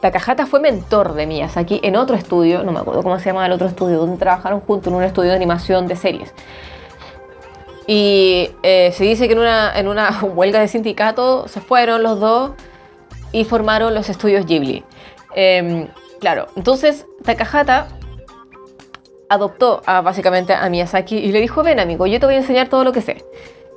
Takahata 0.00 0.47
fue 0.47 0.61
mentor 0.61 1.14
de 1.14 1.26
Miyazaki 1.26 1.80
en 1.82 1.97
otro 1.97 2.16
estudio, 2.16 2.62
no 2.62 2.73
me 2.73 2.80
acuerdo 2.80 3.02
cómo 3.02 3.18
se 3.18 3.26
llama 3.26 3.47
el 3.47 3.52
otro 3.52 3.66
estudio, 3.66 3.99
donde 3.99 4.16
trabajaron 4.16 4.61
juntos 4.61 4.88
en 4.88 4.94
un 4.94 5.04
estudio 5.04 5.30
de 5.30 5.37
animación 5.37 5.87
de 5.87 5.97
series. 5.97 6.35
Y 7.87 8.50
eh, 8.62 8.92
se 8.92 9.04
dice 9.04 9.26
que 9.26 9.35
en 9.35 9.40
una, 9.40 9.73
en 9.78 9.88
una 9.88 10.20
huelga 10.35 10.61
de 10.61 10.68
sindicato 10.68 11.49
se 11.49 11.61
fueron 11.61 12.02
los 12.02 12.20
dos 12.20 12.52
y 13.32 13.44
formaron 13.44 13.94
los 13.94 14.09
estudios 14.09 14.47
Ghibli. 14.47 14.85
Em, 15.35 15.88
claro, 16.18 16.47
entonces 16.56 17.06
Takahata 17.25 17.88
adoptó 19.28 19.82
a, 19.87 20.00
básicamente 20.00 20.54
a 20.54 20.68
Miyazaki 20.68 21.16
y 21.16 21.30
le 21.30 21.40
dijo, 21.40 21.62
ven 21.62 21.78
amigo, 21.78 22.06
yo 22.06 22.18
te 22.18 22.26
voy 22.26 22.35
a 22.35 22.38
enseñar 22.38 22.68
todo 22.68 22.85
lo 22.85 22.92
que 22.92 23.02
sé. 23.02 23.25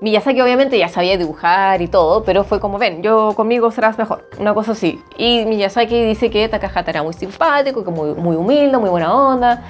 Miyazaki 0.03 0.41
obviamente 0.41 0.77
ya 0.77 0.89
sabía 0.89 1.17
dibujar 1.17 1.81
y 1.81 1.87
todo, 1.87 2.25
pero 2.25 2.43
fue 2.43 2.59
como, 2.59 2.77
ven, 2.77 3.01
yo 3.01 3.31
conmigo 3.37 3.71
serás 3.71 3.97
mejor, 3.97 4.27
una 4.37 4.53
cosa 4.53 4.73
así. 4.73 5.01
Y 5.17 5.45
Miyazaki 5.45 6.03
dice 6.03 6.29
que 6.29 6.49
Takahata 6.49 6.91
era 6.91 7.03
muy 7.03 7.13
simpático, 7.13 7.85
que 7.85 7.89
muy, 7.89 8.13
muy 8.13 8.35
humilde, 8.35 8.77
muy 8.77 8.89
buena 8.89 9.15
onda, 9.15 9.63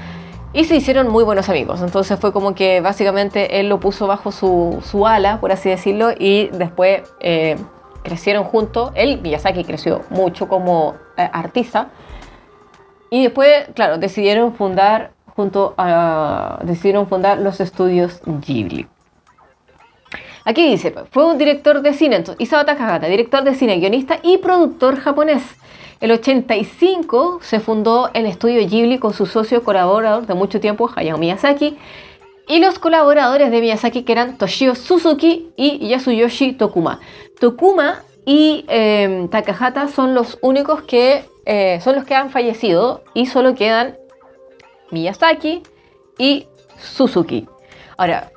y 0.51 0.63
se 0.63 0.75
hicieron 0.75 1.09
muy 1.09 1.23
buenos 1.23 1.49
amigos. 1.49 1.83
Entonces 1.83 2.19
fue 2.19 2.33
como 2.33 2.55
que 2.55 2.81
básicamente 2.81 3.59
él 3.59 3.69
lo 3.69 3.79
puso 3.79 4.07
bajo 4.07 4.31
su, 4.31 4.79
su 4.83 5.05
ala, 5.05 5.39
por 5.39 5.51
así 5.51 5.69
decirlo, 5.69 6.09
y 6.17 6.47
después 6.47 7.03
eh, 7.19 7.55
crecieron 8.01 8.43
juntos. 8.43 8.91
Él, 8.95 9.21
Miyazaki, 9.21 9.63
creció 9.63 10.01
mucho 10.09 10.47
como 10.47 10.95
eh, 11.15 11.29
artista. 11.31 11.89
Y 13.11 13.21
después, 13.21 13.67
claro, 13.75 13.99
decidieron 13.99 14.55
fundar 14.55 15.11
junto 15.35 15.75
a, 15.77 16.57
decidieron 16.63 17.05
fundar 17.05 17.37
los 17.37 17.59
estudios 17.59 18.19
Ghibli. 18.25 18.87
Aquí 20.45 20.69
dice, 20.69 20.93
fue 21.11 21.25
un 21.25 21.37
director 21.37 21.81
de 21.81 21.93
cine, 21.93 22.17
entonces, 22.17 22.41
Isao 22.41 22.65
Takahata, 22.65 23.07
director 23.07 23.43
de 23.43 23.55
cine, 23.55 23.77
guionista 23.77 24.19
y 24.23 24.37
productor 24.37 24.97
japonés. 24.97 25.43
El 26.01 26.11
85 26.11 27.39
se 27.41 27.61
fundó 27.61 28.09
el 28.13 28.25
estudio 28.25 28.67
Ghibli 28.67 28.99
con 28.99 29.13
su 29.13 29.25
socio 29.25 29.63
colaborador 29.63 30.27
de 30.27 30.33
mucho 30.33 30.59
tiempo, 30.59 30.89
Hayao 30.93 31.17
Miyazaki, 31.17 31.77
y 32.47 32.59
los 32.59 32.77
colaboradores 32.77 33.51
de 33.51 33.61
Miyazaki 33.61 34.03
que 34.03 34.11
eran 34.11 34.37
Toshio 34.37 34.75
Suzuki 34.75 35.51
y 35.55 35.87
Yasuyoshi 35.87 36.53
Tokuma. 36.53 36.99
Tokuma 37.39 38.03
y 38.25 38.65
eh, 38.67 39.27
Takahata 39.31 39.87
son 39.87 40.13
los 40.13 40.37
únicos 40.41 40.81
que 40.81 41.23
eh, 41.45 41.79
son 41.81 41.95
los 41.95 42.05
que 42.05 42.15
han 42.15 42.29
fallecido 42.29 43.03
y 43.13 43.27
solo 43.27 43.55
quedan 43.55 43.95
Miyazaki 44.91 45.63
y 46.17 46.47
Suzuki. 46.77 47.47
Ahora, 47.97 48.31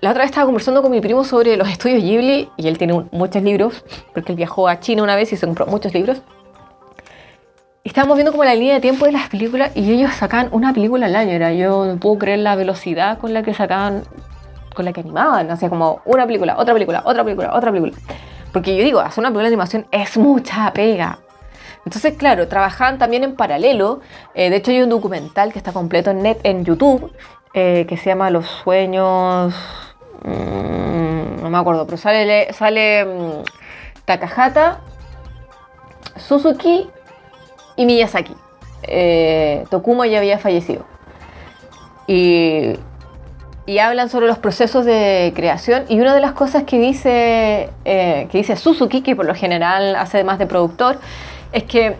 la 0.00 0.10
otra 0.10 0.22
vez 0.22 0.30
estaba 0.30 0.46
conversando 0.46 0.82
con 0.82 0.90
mi 0.90 1.00
primo 1.00 1.24
sobre 1.24 1.56
los 1.56 1.68
estudios 1.68 2.02
Ghibli 2.02 2.48
y 2.56 2.68
él 2.68 2.78
tiene 2.78 3.04
muchos 3.10 3.42
libros, 3.42 3.84
porque 4.14 4.32
él 4.32 4.36
viajó 4.36 4.66
a 4.66 4.80
China 4.80 5.02
una 5.02 5.14
vez 5.14 5.32
y 5.32 5.36
se 5.36 5.46
compró 5.46 5.66
muchos 5.66 5.92
libros. 5.92 6.22
Estábamos 7.84 8.16
viendo 8.16 8.32
como 8.32 8.44
la 8.44 8.54
línea 8.54 8.74
de 8.74 8.80
tiempo 8.80 9.04
de 9.04 9.12
las 9.12 9.28
películas 9.28 9.72
y 9.74 9.90
ellos 9.92 10.12
sacaban 10.12 10.48
una 10.52 10.72
película 10.72 11.06
al 11.06 11.16
año. 11.16 11.32
Era, 11.32 11.52
yo 11.52 11.84
no 11.84 11.96
puedo 11.98 12.18
creer 12.18 12.40
la 12.40 12.56
velocidad 12.56 13.18
con 13.18 13.34
la 13.34 13.42
que 13.42 13.52
sacaban, 13.54 14.04
con 14.74 14.84
la 14.84 14.92
que 14.92 15.00
animaban. 15.00 15.54
Sea, 15.58 15.68
como 15.68 16.00
una 16.04 16.26
película, 16.26 16.56
otra 16.58 16.74
película, 16.74 17.02
otra 17.04 17.24
película, 17.24 17.54
otra 17.54 17.70
película. 17.70 17.94
Porque 18.52 18.76
yo 18.76 18.84
digo, 18.84 19.00
hacer 19.00 19.20
una 19.20 19.28
película 19.28 19.44
de 19.44 19.48
animación 19.48 19.86
es 19.90 20.16
mucha 20.16 20.72
pega. 20.72 21.18
Entonces, 21.84 22.14
claro, 22.18 22.48
trabajaban 22.48 22.98
también 22.98 23.24
en 23.24 23.34
paralelo. 23.34 24.00
Eh, 24.34 24.50
de 24.50 24.56
hecho, 24.56 24.70
hay 24.70 24.82
un 24.82 24.90
documental 24.90 25.52
que 25.52 25.58
está 25.58 25.72
completo 25.72 26.10
en 26.10 26.22
net 26.22 26.38
en 26.42 26.64
YouTube 26.64 27.10
eh, 27.54 27.86
que 27.88 27.96
se 27.96 28.10
llama 28.10 28.30
Los 28.30 28.46
sueños. 28.46 29.54
Mm, 30.24 31.42
no 31.42 31.50
me 31.50 31.58
acuerdo, 31.58 31.86
pero 31.86 31.96
sale, 31.96 32.52
sale 32.52 33.04
mm, 33.04 33.42
Takahata, 34.04 34.80
Suzuki 36.16 36.88
y 37.76 37.86
Miyazaki. 37.86 38.34
Eh, 38.82 39.64
ya 39.70 40.18
había 40.18 40.38
fallecido. 40.38 40.84
Y, 42.06 42.72
y, 43.66 43.78
hablan 43.78 44.08
sobre 44.08 44.26
los 44.26 44.38
procesos 44.38 44.84
de 44.84 45.32
creación. 45.36 45.84
Y 45.88 46.00
una 46.00 46.14
de 46.14 46.20
las 46.20 46.32
cosas 46.32 46.64
que 46.64 46.78
dice, 46.78 47.70
que 47.84 48.28
dice 48.32 48.56
Suzuki, 48.56 49.02
que 49.02 49.14
por 49.14 49.26
lo 49.26 49.34
general 49.34 49.94
hace 49.96 50.24
más 50.24 50.38
de 50.38 50.46
productor, 50.46 50.98
es 51.52 51.64
que 51.64 51.96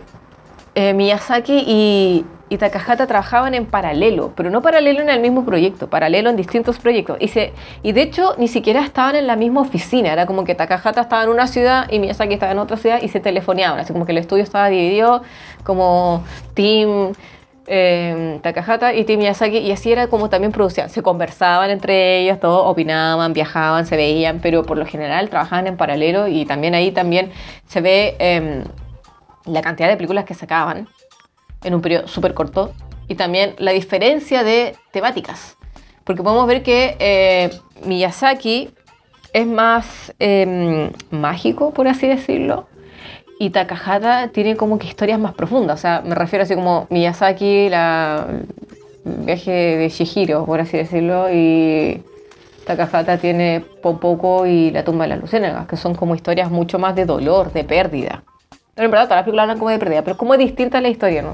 eh, 0.75 0.93
Miyazaki 0.93 1.63
y, 1.67 2.25
Takahata 2.57 3.07
trabajaban 3.07 3.53
en 3.53 3.65
paralelo, 3.65 4.33
pero 4.35 4.49
no 4.49 4.61
paralelo 4.61 5.01
en 5.01 5.09
el 5.09 5.19
mismo 5.19 5.45
proyecto, 5.45 5.89
paralelo 5.89 6.29
en 6.29 6.35
distintos 6.35 6.79
proyectos. 6.79 7.17
Y, 7.19 7.29
se, 7.29 7.53
y 7.83 7.91
de 7.93 8.01
hecho 8.01 8.35
ni 8.37 8.47
siquiera 8.47 8.81
estaban 8.83 9.15
en 9.15 9.27
la 9.27 9.35
misma 9.35 9.61
oficina, 9.61 10.11
era 10.11 10.25
como 10.25 10.43
que 10.43 10.55
Takahata 10.55 11.01
estaba 11.01 11.23
en 11.23 11.29
una 11.29 11.47
ciudad 11.47 11.87
y 11.89 11.99
Miyazaki 11.99 12.33
estaba 12.33 12.51
en 12.51 12.59
otra 12.59 12.77
ciudad 12.77 13.01
y 13.01 13.07
se 13.07 13.19
telefoneaban, 13.19 13.79
así 13.79 13.93
como 13.93 14.05
que 14.05 14.11
el 14.11 14.17
estudio 14.17 14.43
estaba 14.43 14.69
dividido 14.69 15.21
como 15.63 16.23
team 16.53 17.13
eh, 17.67 18.39
Takahata 18.41 18.93
y 18.93 19.05
team 19.05 19.19
Miyazaki 19.19 19.59
y 19.59 19.71
así 19.71 19.91
era 19.91 20.07
como 20.07 20.29
también 20.29 20.51
producían, 20.51 20.89
se 20.89 21.01
conversaban 21.01 21.69
entre 21.69 22.19
ellos, 22.19 22.39
todos 22.39 22.63
opinaban, 22.65 23.33
viajaban, 23.33 23.85
se 23.85 23.95
veían, 23.95 24.39
pero 24.41 24.63
por 24.63 24.77
lo 24.77 24.85
general 24.85 25.29
trabajaban 25.29 25.67
en 25.67 25.77
paralelo 25.77 26.27
y 26.27 26.45
también 26.45 26.75
ahí 26.75 26.91
también 26.91 27.31
se 27.67 27.81
ve... 27.81 28.15
Em, 28.19 28.63
la 29.45 29.61
cantidad 29.61 29.89
de 29.89 29.95
películas 29.95 30.25
que 30.25 30.33
sacaban 30.33 30.87
en 31.63 31.73
un 31.73 31.81
periodo 31.81 32.07
súper 32.07 32.33
corto 32.33 32.73
y 33.07 33.15
también 33.15 33.55
la 33.57 33.71
diferencia 33.71 34.43
de 34.43 34.75
temáticas. 34.91 35.57
Porque 36.03 36.23
podemos 36.23 36.47
ver 36.47 36.63
que 36.63 36.95
eh, 36.99 37.49
Miyazaki 37.85 38.69
es 39.33 39.47
más 39.47 40.13
em, 40.19 40.91
mágico, 41.09 41.71
por 41.73 41.87
así 41.87 42.07
decirlo, 42.07 42.67
y 43.39 43.49
Takahata 43.49 44.29
tiene 44.29 44.55
como 44.55 44.77
que 44.77 44.87
historias 44.87 45.19
más 45.19 45.33
profundas. 45.33 45.79
O 45.79 45.81
sea, 45.81 46.01
me 46.05 46.15
refiero 46.15 46.43
así 46.43 46.55
como 46.55 46.87
Miyazaki, 46.89 47.69
la 47.69 48.27
viaje 49.03 49.51
de 49.51 49.89
Shihiro, 49.89 50.45
por 50.45 50.59
así 50.59 50.77
decirlo, 50.77 51.27
y 51.31 52.03
Takahata 52.65 53.17
tiene 53.17 53.63
Pompoko 53.81 54.45
y 54.45 54.71
la 54.71 54.83
tumba 54.83 55.05
de 55.05 55.09
las 55.09 55.21
luciérnagas, 55.21 55.67
que 55.67 55.75
son 55.75 55.95
como 55.95 56.15
historias 56.15 56.51
mucho 56.51 56.77
más 56.77 56.95
de 56.95 57.05
dolor, 57.05 57.51
de 57.51 57.63
pérdida. 57.63 58.23
Pero 58.75 58.85
en 58.85 58.91
verdad 58.91 59.05
todas 59.05 59.17
las 59.17 59.23
películas 59.25 59.43
hablan 59.43 59.59
como 59.59 59.71
de 59.71 59.79
pérdida, 59.79 60.03
pero 60.03 60.17
como 60.17 60.33
es 60.33 60.39
distinta 60.39 60.79
la 60.79 60.89
historia, 60.89 61.21
¿no? 61.23 61.33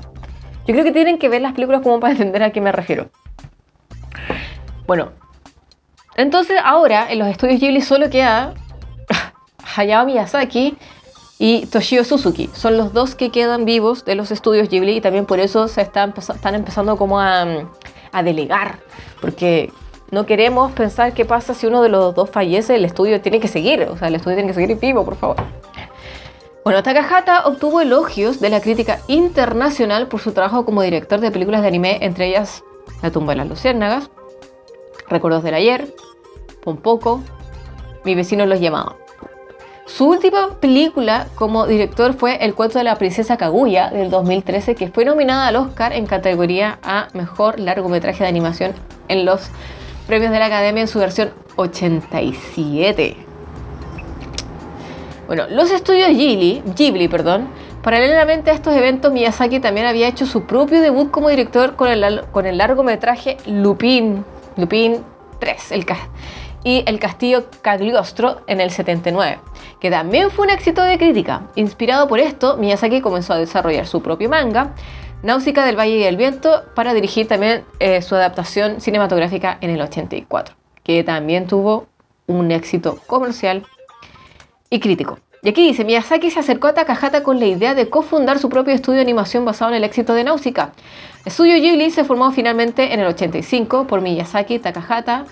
Yo 0.68 0.74
creo 0.74 0.84
que 0.84 0.92
tienen 0.92 1.18
que 1.18 1.30
ver 1.30 1.42
las 1.42 1.54
películas 1.54 1.82
como 1.82 2.00
para 2.00 2.12
entender 2.12 2.44
a 2.44 2.52
qué 2.52 2.62
me 2.62 2.72
refiero. 2.72 3.10
Bueno, 4.86 5.12
entonces 6.16 6.60
ahora 6.64 7.12
en 7.12 7.20
los 7.20 7.28
estudios 7.28 7.60
Ghibli 7.60 7.82
solo 7.82 8.10
queda 8.10 8.54
Hayao 9.76 10.06
Miyazaki 10.06 10.78
y 11.40 11.66
Toshio 11.68 12.04
Suzuki. 12.04 12.50
Son 12.54 12.78
los 12.78 12.94
dos 12.94 13.16
que 13.16 13.30
quedan 13.30 13.66
vivos 13.66 14.06
de 14.06 14.16
los 14.16 14.32
estudios 14.32 14.70
Ghibli 14.70 14.98
y 14.98 15.02
también 15.02 15.26
por 15.26 15.40
eso 15.40 15.68
se 15.68 15.82
están, 15.82 16.14
están 16.18 16.56
empezando 16.56 16.98
como 16.98 17.20
a, 17.20 17.46
a 18.12 18.24
delegar. 18.24 18.80
Porque 19.22 19.72
no 20.10 20.26
queremos 20.26 20.72
pensar 20.72 21.14
qué 21.14 21.26
pasa 21.26 21.54
si 21.54 21.68
uno 21.68 21.82
de 21.82 21.90
los 21.90 22.16
dos 22.16 22.30
fallece, 22.30 22.76
el 22.76 22.86
estudio 22.86 23.22
tiene 23.22 23.40
que 23.40 23.48
seguir. 23.48 23.84
O 23.84 23.98
sea, 23.98 24.08
el 24.08 24.16
estudio 24.16 24.38
tiene 24.38 24.50
que 24.50 24.56
seguir 24.56 24.78
vivo, 24.80 25.06
por 25.06 25.16
favor. 25.16 25.36
Bueno, 26.68 26.84
Takahata 26.84 27.46
obtuvo 27.46 27.80
elogios 27.80 28.42
de 28.42 28.50
la 28.50 28.60
crítica 28.60 29.00
internacional 29.08 30.10
por 30.10 30.20
su 30.20 30.34
trabajo 30.34 30.66
como 30.66 30.82
director 30.82 31.22
de 31.22 31.32
películas 31.32 31.62
de 31.62 31.70
anime, 31.70 32.00
entre 32.02 32.28
ellas 32.28 32.62
La 33.02 33.10
tumba 33.10 33.32
de 33.32 33.38
las 33.38 33.48
luciérnagas, 33.48 34.10
Recuerdos 35.08 35.44
del 35.44 35.54
ayer, 35.54 35.96
Pompoco, 36.62 37.22
Mi 38.04 38.16
vecino 38.16 38.46
los 38.46 38.60
llamaba. 38.60 38.98
Su 39.86 40.10
última 40.10 40.60
película 40.60 41.28
como 41.36 41.68
director 41.68 42.14
fue 42.14 42.44
El 42.44 42.54
cuento 42.54 42.80
de 42.80 42.84
la 42.84 42.98
princesa 42.98 43.38
Kaguya 43.38 43.90
del 43.90 44.10
2013, 44.10 44.76
que 44.76 44.90
fue 44.90 45.06
nominada 45.06 45.48
al 45.48 45.56
Oscar 45.56 45.94
en 45.94 46.06
categoría 46.06 46.80
a 46.84 47.08
Mejor 47.14 47.62
largometraje 47.62 48.26
de 48.26 48.30
animación 48.30 48.74
en 49.08 49.24
los 49.24 49.52
premios 50.06 50.34
de 50.34 50.40
la 50.40 50.48
Academia 50.48 50.82
en 50.82 50.90
su 50.90 51.00
versión 51.00 51.32
87. 51.56 53.27
Bueno, 55.28 55.46
los 55.50 55.72
estudios 55.72 56.08
Ghibli, 56.08 56.64
Ghibli, 56.74 57.10
perdón, 57.10 57.50
paralelamente 57.84 58.50
a 58.50 58.54
estos 58.54 58.74
eventos, 58.74 59.12
Miyazaki 59.12 59.60
también 59.60 59.86
había 59.86 60.08
hecho 60.08 60.26
su 60.26 60.46
propio 60.46 60.80
debut 60.80 61.12
como 61.12 61.28
director 61.28 61.76
con 61.76 61.90
el, 61.90 62.24
con 62.32 62.46
el 62.46 62.58
largometraje 62.58 63.36
Lupin, 63.46 64.24
Lupin 64.56 65.04
3, 65.40 65.72
el, 65.74 65.86
y 66.64 66.84
El 66.86 67.00
Castillo 67.00 67.44
Cagliostro 67.62 68.42
en 68.48 68.62
el 68.62 68.72
79, 68.72 69.40
que 69.82 69.92
también 69.92 70.32
fue 70.32 70.46
un 70.46 70.52
éxito 70.52 70.82
de 70.82 70.98
crítica. 70.98 71.42
Inspirado 71.56 72.08
por 72.08 72.20
esto, 72.20 72.56
Miyazaki 72.56 73.02
comenzó 73.02 73.34
a 73.34 73.38
desarrollar 73.38 73.86
su 73.86 74.02
propio 74.02 74.30
manga, 74.30 74.76
Náusica 75.24 75.66
del 75.66 75.78
Valle 75.78 75.98
y 75.98 76.04
el 76.04 76.16
Viento, 76.16 76.64
para 76.74 76.94
dirigir 76.94 77.28
también 77.28 77.66
eh, 77.80 78.02
su 78.02 78.16
adaptación 78.16 78.80
cinematográfica 78.80 79.58
en 79.60 79.72
el 79.72 79.82
84, 79.82 80.56
que 80.84 81.04
también 81.04 81.48
tuvo 81.48 81.88
un 82.28 82.52
éxito 82.52 83.00
comercial 83.08 83.66
y 84.70 84.80
crítico. 84.80 85.20
Y 85.44 85.50
aquí 85.50 85.68
dice, 85.68 85.86
Miyazaki 85.86 86.32
se 86.32 86.40
acercó 86.40 86.68
a 86.68 86.74
Takahata 86.74 87.22
con 87.24 87.40
la 87.40 87.46
idea 87.46 87.76
de 87.76 87.90
cofundar 87.90 88.40
su 88.40 88.50
propio 88.50 88.74
estudio 88.74 88.98
de 88.98 89.04
animación 89.04 89.46
basado 89.46 89.70
en 89.72 89.78
el 89.78 89.84
éxito 89.84 90.14
de 90.14 90.24
Nausicaa. 90.24 90.74
El 91.22 91.28
estudio 91.28 91.56
Ghibli 91.56 91.92
se 91.92 92.04
formó 92.04 92.32
finalmente 92.32 92.94
en 92.94 93.00
el 93.00 93.08
85 93.08 93.86
por 93.88 94.02
Miyazaki, 94.02 94.60
Takahata, 94.60 95.26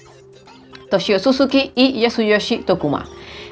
Toshio 0.92 1.20
Suzuki 1.20 1.72
y 1.76 2.00
Yasuyoshi 2.02 2.60
Tokuma. 2.60 3.06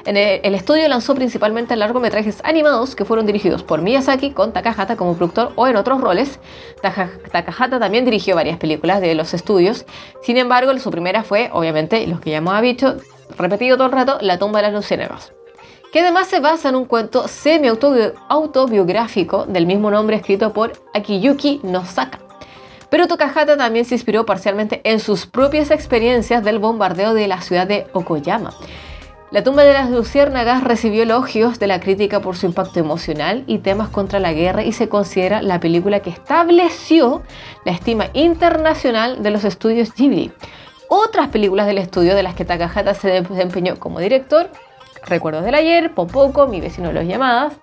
El, 0.06 0.54
estudio 0.54 0.86
lanzó 0.86 1.14
principalmente 1.14 1.74
largometrajes 1.76 2.40
animados 2.44 2.94
que 2.94 3.06
fueron 3.06 3.24
dirigidos 3.24 3.62
por 3.62 3.80
Miyazaki 3.80 4.32
con 4.32 4.52
Takahata 4.52 4.96
como 4.96 5.16
productor 5.16 5.52
o 5.56 5.66
en 5.66 5.76
otros 5.76 6.00
roles. 6.00 6.38
Taka- 6.82 7.10
Takahata 7.32 7.80
también 7.80 8.04
dirigió 8.04 8.36
varias 8.36 8.58
películas 8.58 9.00
de 9.00 9.14
los 9.14 9.32
estudios. 9.32 9.86
Sin 10.22 10.36
embargo, 10.36 10.78
su 10.78 10.90
primera 10.90 11.24
fue, 11.24 11.48
obviamente, 11.52 12.06
los 12.06 12.20
que 12.20 12.30
ya 12.30 12.36
hemos 12.36 12.60
dicho, 12.60 12.96
repetido 13.38 13.76
todo 13.78 13.86
el 13.86 13.92
rato, 13.92 14.18
La 14.20 14.38
tumba 14.38 14.58
de 14.60 14.64
las 14.64 14.74
luciérnagas 14.74 15.32
que 15.94 16.00
además 16.00 16.26
se 16.26 16.40
basa 16.40 16.68
en 16.70 16.74
un 16.74 16.86
cuento 16.86 17.28
semi-autobiográfico 17.28 19.46
del 19.46 19.64
mismo 19.64 19.92
nombre 19.92 20.16
escrito 20.16 20.52
por 20.52 20.72
Akiyuki 20.92 21.60
Nosaka. 21.62 22.18
Pero 22.90 23.06
Takahata 23.06 23.56
también 23.56 23.84
se 23.84 23.94
inspiró 23.94 24.26
parcialmente 24.26 24.80
en 24.82 24.98
sus 24.98 25.26
propias 25.26 25.70
experiencias 25.70 26.42
del 26.42 26.58
bombardeo 26.58 27.14
de 27.14 27.28
la 27.28 27.40
ciudad 27.42 27.68
de 27.68 27.86
Okoyama. 27.92 28.52
La 29.30 29.44
tumba 29.44 29.62
de 29.62 29.72
las 29.72 29.88
luciérnagas 29.88 30.64
recibió 30.64 31.04
elogios 31.04 31.60
de 31.60 31.68
la 31.68 31.78
crítica 31.78 32.18
por 32.18 32.34
su 32.34 32.46
impacto 32.46 32.80
emocional 32.80 33.44
y 33.46 33.58
temas 33.58 33.88
contra 33.88 34.18
la 34.18 34.32
guerra 34.32 34.64
y 34.64 34.72
se 34.72 34.88
considera 34.88 35.42
la 35.42 35.60
película 35.60 36.00
que 36.00 36.10
estableció 36.10 37.22
la 37.64 37.70
estima 37.70 38.06
internacional 38.14 39.22
de 39.22 39.30
los 39.30 39.44
estudios 39.44 39.94
Ghibli. 39.94 40.32
Otras 40.88 41.28
películas 41.28 41.68
del 41.68 41.78
estudio 41.78 42.16
de 42.16 42.24
las 42.24 42.34
que 42.34 42.44
Takahata 42.44 42.94
se 42.94 43.22
desempeñó 43.22 43.78
como 43.78 44.00
director, 44.00 44.50
Recuerdos 45.06 45.44
del 45.44 45.54
ayer, 45.54 45.92
Popoco, 45.92 46.46
Mi 46.46 46.60
vecino 46.60 46.88
de 46.88 46.94
los 46.94 47.04
llamadas, 47.04 47.54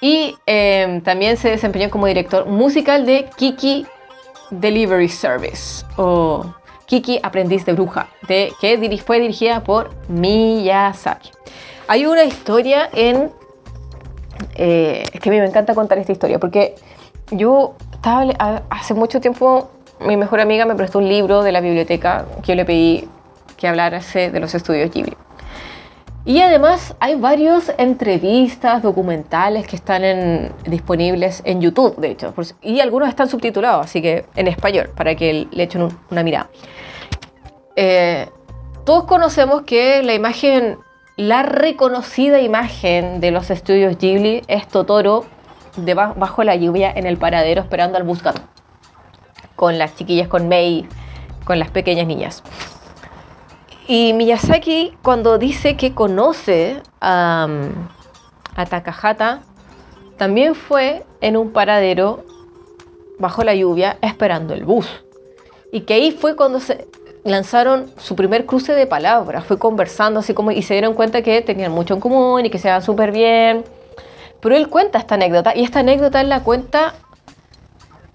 y 0.00 0.36
eh, 0.46 1.00
también 1.04 1.36
se 1.36 1.50
desempeñó 1.50 1.90
como 1.90 2.06
director 2.06 2.46
musical 2.46 3.06
de 3.06 3.28
Kiki 3.36 3.86
Delivery 4.50 5.08
Service 5.08 5.84
o 5.96 6.54
Kiki 6.86 7.18
Aprendiz 7.22 7.64
de 7.64 7.72
Bruja, 7.72 8.08
de, 8.28 8.52
que 8.60 9.02
fue 9.04 9.20
dirigida 9.20 9.64
por 9.64 9.90
Miyazaki. 10.08 11.30
Hay 11.88 12.06
una 12.06 12.24
historia 12.24 12.88
en... 12.92 13.32
eh, 14.54 15.04
es 15.12 15.20
que 15.20 15.28
a 15.28 15.32
mí 15.32 15.38
me 15.38 15.46
encanta 15.46 15.74
contar 15.74 15.98
esta 15.98 16.12
historia 16.12 16.38
porque 16.38 16.74
yo 17.30 17.74
estaba 17.92 18.62
hace 18.70 18.94
mucho 18.94 19.20
tiempo 19.20 19.70
mi 20.00 20.16
mejor 20.16 20.40
amiga 20.40 20.66
me 20.66 20.74
prestó 20.74 20.98
un 20.98 21.08
libro 21.08 21.42
de 21.42 21.52
la 21.52 21.60
biblioteca 21.60 22.26
que 22.42 22.52
yo 22.52 22.54
le 22.54 22.64
pedí 22.64 23.08
que 23.56 23.66
hablarse 23.66 24.30
de 24.30 24.40
los 24.40 24.54
estudios 24.54 24.90
Ghibli. 24.90 25.16
Y 26.26 26.40
además 26.40 26.96
hay 26.98 27.14
varios 27.14 27.70
entrevistas, 27.78 28.82
documentales 28.82 29.64
que 29.68 29.76
están 29.76 30.02
en- 30.02 30.52
disponibles 30.66 31.40
en 31.44 31.60
YouTube, 31.60 31.96
de 31.98 32.10
hecho. 32.10 32.34
Y 32.60 32.80
algunos 32.80 33.08
están 33.08 33.28
subtitulados, 33.28 33.84
así 33.86 34.02
que 34.02 34.26
en 34.34 34.48
español, 34.48 34.90
para 34.96 35.14
que 35.14 35.46
le 35.48 35.62
echen 35.62 35.82
un- 35.82 35.96
una 36.10 36.24
mirada. 36.24 36.50
Eh, 37.76 38.28
todos 38.84 39.04
conocemos 39.04 39.62
que 39.62 40.02
la 40.02 40.14
imagen, 40.14 40.78
la 41.16 41.44
reconocida 41.44 42.40
imagen 42.40 43.20
de 43.20 43.30
los 43.30 43.50
estudios 43.50 43.96
Ghibli 43.96 44.42
es 44.48 44.66
Totoro 44.66 45.24
deba- 45.76 46.12
bajo 46.16 46.42
la 46.42 46.56
lluvia 46.56 46.90
en 46.90 47.06
el 47.06 47.18
paradero 47.18 47.60
esperando 47.62 47.98
al 47.98 48.02
bus 48.02 48.22
gato. 48.24 48.40
Con 49.54 49.78
las 49.78 49.94
chiquillas, 49.94 50.26
con 50.26 50.48
Mei, 50.48 50.88
con 51.44 51.60
las 51.60 51.70
pequeñas 51.70 52.08
niñas. 52.08 52.42
Y 53.88 54.12
Miyazaki, 54.14 54.96
cuando 55.02 55.38
dice 55.38 55.76
que 55.76 55.94
conoce 55.94 56.82
a, 57.00 57.46
a 58.56 58.66
Takahata, 58.66 59.42
también 60.16 60.54
fue 60.54 61.04
en 61.20 61.36
un 61.36 61.52
paradero 61.52 62.24
bajo 63.18 63.44
la 63.44 63.54
lluvia 63.54 63.96
esperando 64.00 64.54
el 64.54 64.64
bus. 64.64 64.88
Y 65.72 65.82
que 65.82 65.94
ahí 65.94 66.10
fue 66.10 66.36
cuando 66.36 66.58
se 66.58 66.88
lanzaron 67.22 67.92
su 67.96 68.16
primer 68.16 68.46
cruce 68.46 68.72
de 68.72 68.86
palabras, 68.86 69.44
fue 69.44 69.58
conversando 69.58 70.20
así 70.20 70.32
como 70.32 70.52
y 70.52 70.62
se 70.62 70.74
dieron 70.74 70.94
cuenta 70.94 71.22
que 71.22 71.42
tenían 71.42 71.72
mucho 71.72 71.94
en 71.94 72.00
común 72.00 72.46
y 72.46 72.50
que 72.50 72.58
se 72.58 72.68
daban 72.68 72.82
súper 72.82 73.12
bien. 73.12 73.64
Pero 74.40 74.56
él 74.56 74.68
cuenta 74.68 74.98
esta 74.98 75.16
anécdota 75.16 75.56
y 75.56 75.62
esta 75.62 75.80
anécdota 75.80 76.20
él 76.20 76.28
la 76.28 76.42
cuenta 76.42 76.94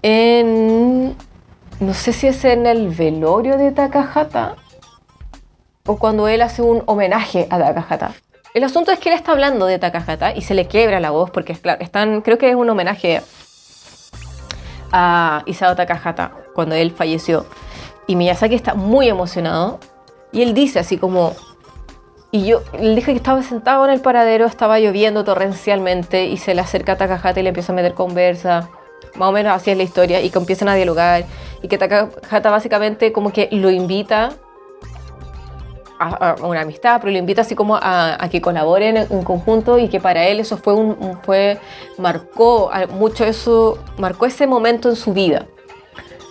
en 0.01 1.15
no 1.79 1.93
sé 1.93 2.13
si 2.13 2.27
es 2.27 2.43
en 2.45 2.65
el 2.67 2.89
velorio 2.89 3.57
de 3.57 3.71
Takahata 3.71 4.55
o 5.85 5.97
cuando 5.97 6.27
él 6.27 6.41
hace 6.41 6.61
un 6.61 6.83
homenaje 6.85 7.47
a 7.49 7.57
Takahata. 7.57 8.13
El 8.53 8.63
asunto 8.63 8.91
es 8.91 8.99
que 8.99 9.09
él 9.09 9.15
está 9.15 9.31
hablando 9.31 9.65
de 9.65 9.79
Takahata 9.79 10.35
y 10.35 10.41
se 10.41 10.53
le 10.53 10.67
quiebra 10.67 10.99
la 10.99 11.11
voz 11.11 11.31
porque, 11.31 11.55
claro, 11.55 11.81
están, 11.81 12.21
creo 12.21 12.37
que 12.37 12.49
es 12.49 12.55
un 12.55 12.69
homenaje 12.69 13.21
a 14.91 15.43
Isao 15.45 15.75
Takahata 15.75 16.33
cuando 16.53 16.75
él 16.75 16.91
falleció. 16.91 17.45
Y 18.07 18.15
Miyazaki 18.15 18.55
está 18.55 18.73
muy 18.73 19.07
emocionado 19.07 19.79
y 20.31 20.41
él 20.41 20.53
dice 20.53 20.79
así 20.79 20.97
como... 20.97 21.33
Y 22.33 22.45
yo 22.45 22.61
le 22.79 22.95
dije 22.95 23.11
que 23.11 23.17
estaba 23.17 23.43
sentado 23.43 23.83
en 23.85 23.91
el 23.91 23.99
paradero, 23.99 24.45
estaba 24.45 24.79
lloviendo 24.79 25.25
torrencialmente 25.25 26.27
y 26.27 26.37
se 26.37 26.55
le 26.55 26.61
acerca 26.61 26.93
a 26.93 26.97
Takahata 26.97 27.41
y 27.41 27.43
le 27.43 27.49
empieza 27.49 27.73
a 27.73 27.75
meter 27.75 27.93
conversa. 27.93 28.69
Más 29.15 29.29
o 29.29 29.31
menos 29.33 29.53
así 29.53 29.71
es 29.71 29.77
la 29.77 29.83
historia 29.83 30.21
y 30.21 30.29
que 30.29 30.39
empiezan 30.39 30.69
a 30.69 30.75
dialogar 30.75 31.25
y 31.61 31.67
que 31.67 31.77
Takahata 31.77 32.49
básicamente 32.49 33.11
como 33.11 33.33
que 33.33 33.49
lo 33.51 33.69
invita 33.69 34.31
a, 36.01 36.35
una 36.43 36.61
amistad, 36.61 36.99
pero 36.99 37.11
lo 37.11 37.17
invita 37.19 37.41
así 37.41 37.55
como 37.55 37.77
a, 37.81 38.17
que 38.31 38.41
colaboren 38.41 38.97
en, 38.97 39.23
conjunto 39.23 39.77
y 39.77 39.87
que 39.87 39.99
para 39.99 40.27
él 40.27 40.39
eso 40.39 40.57
fue 40.57 40.73
un, 40.73 40.97
un- 40.99 41.17
fue 41.21 41.59
marcó 41.97 42.71
mucho 42.97 43.23
eso, 43.25 43.77
marcó 43.97 44.25
ese 44.25 44.47
momento 44.47 44.89
en 44.89 44.95
su 44.95 45.13
vida. 45.13 45.45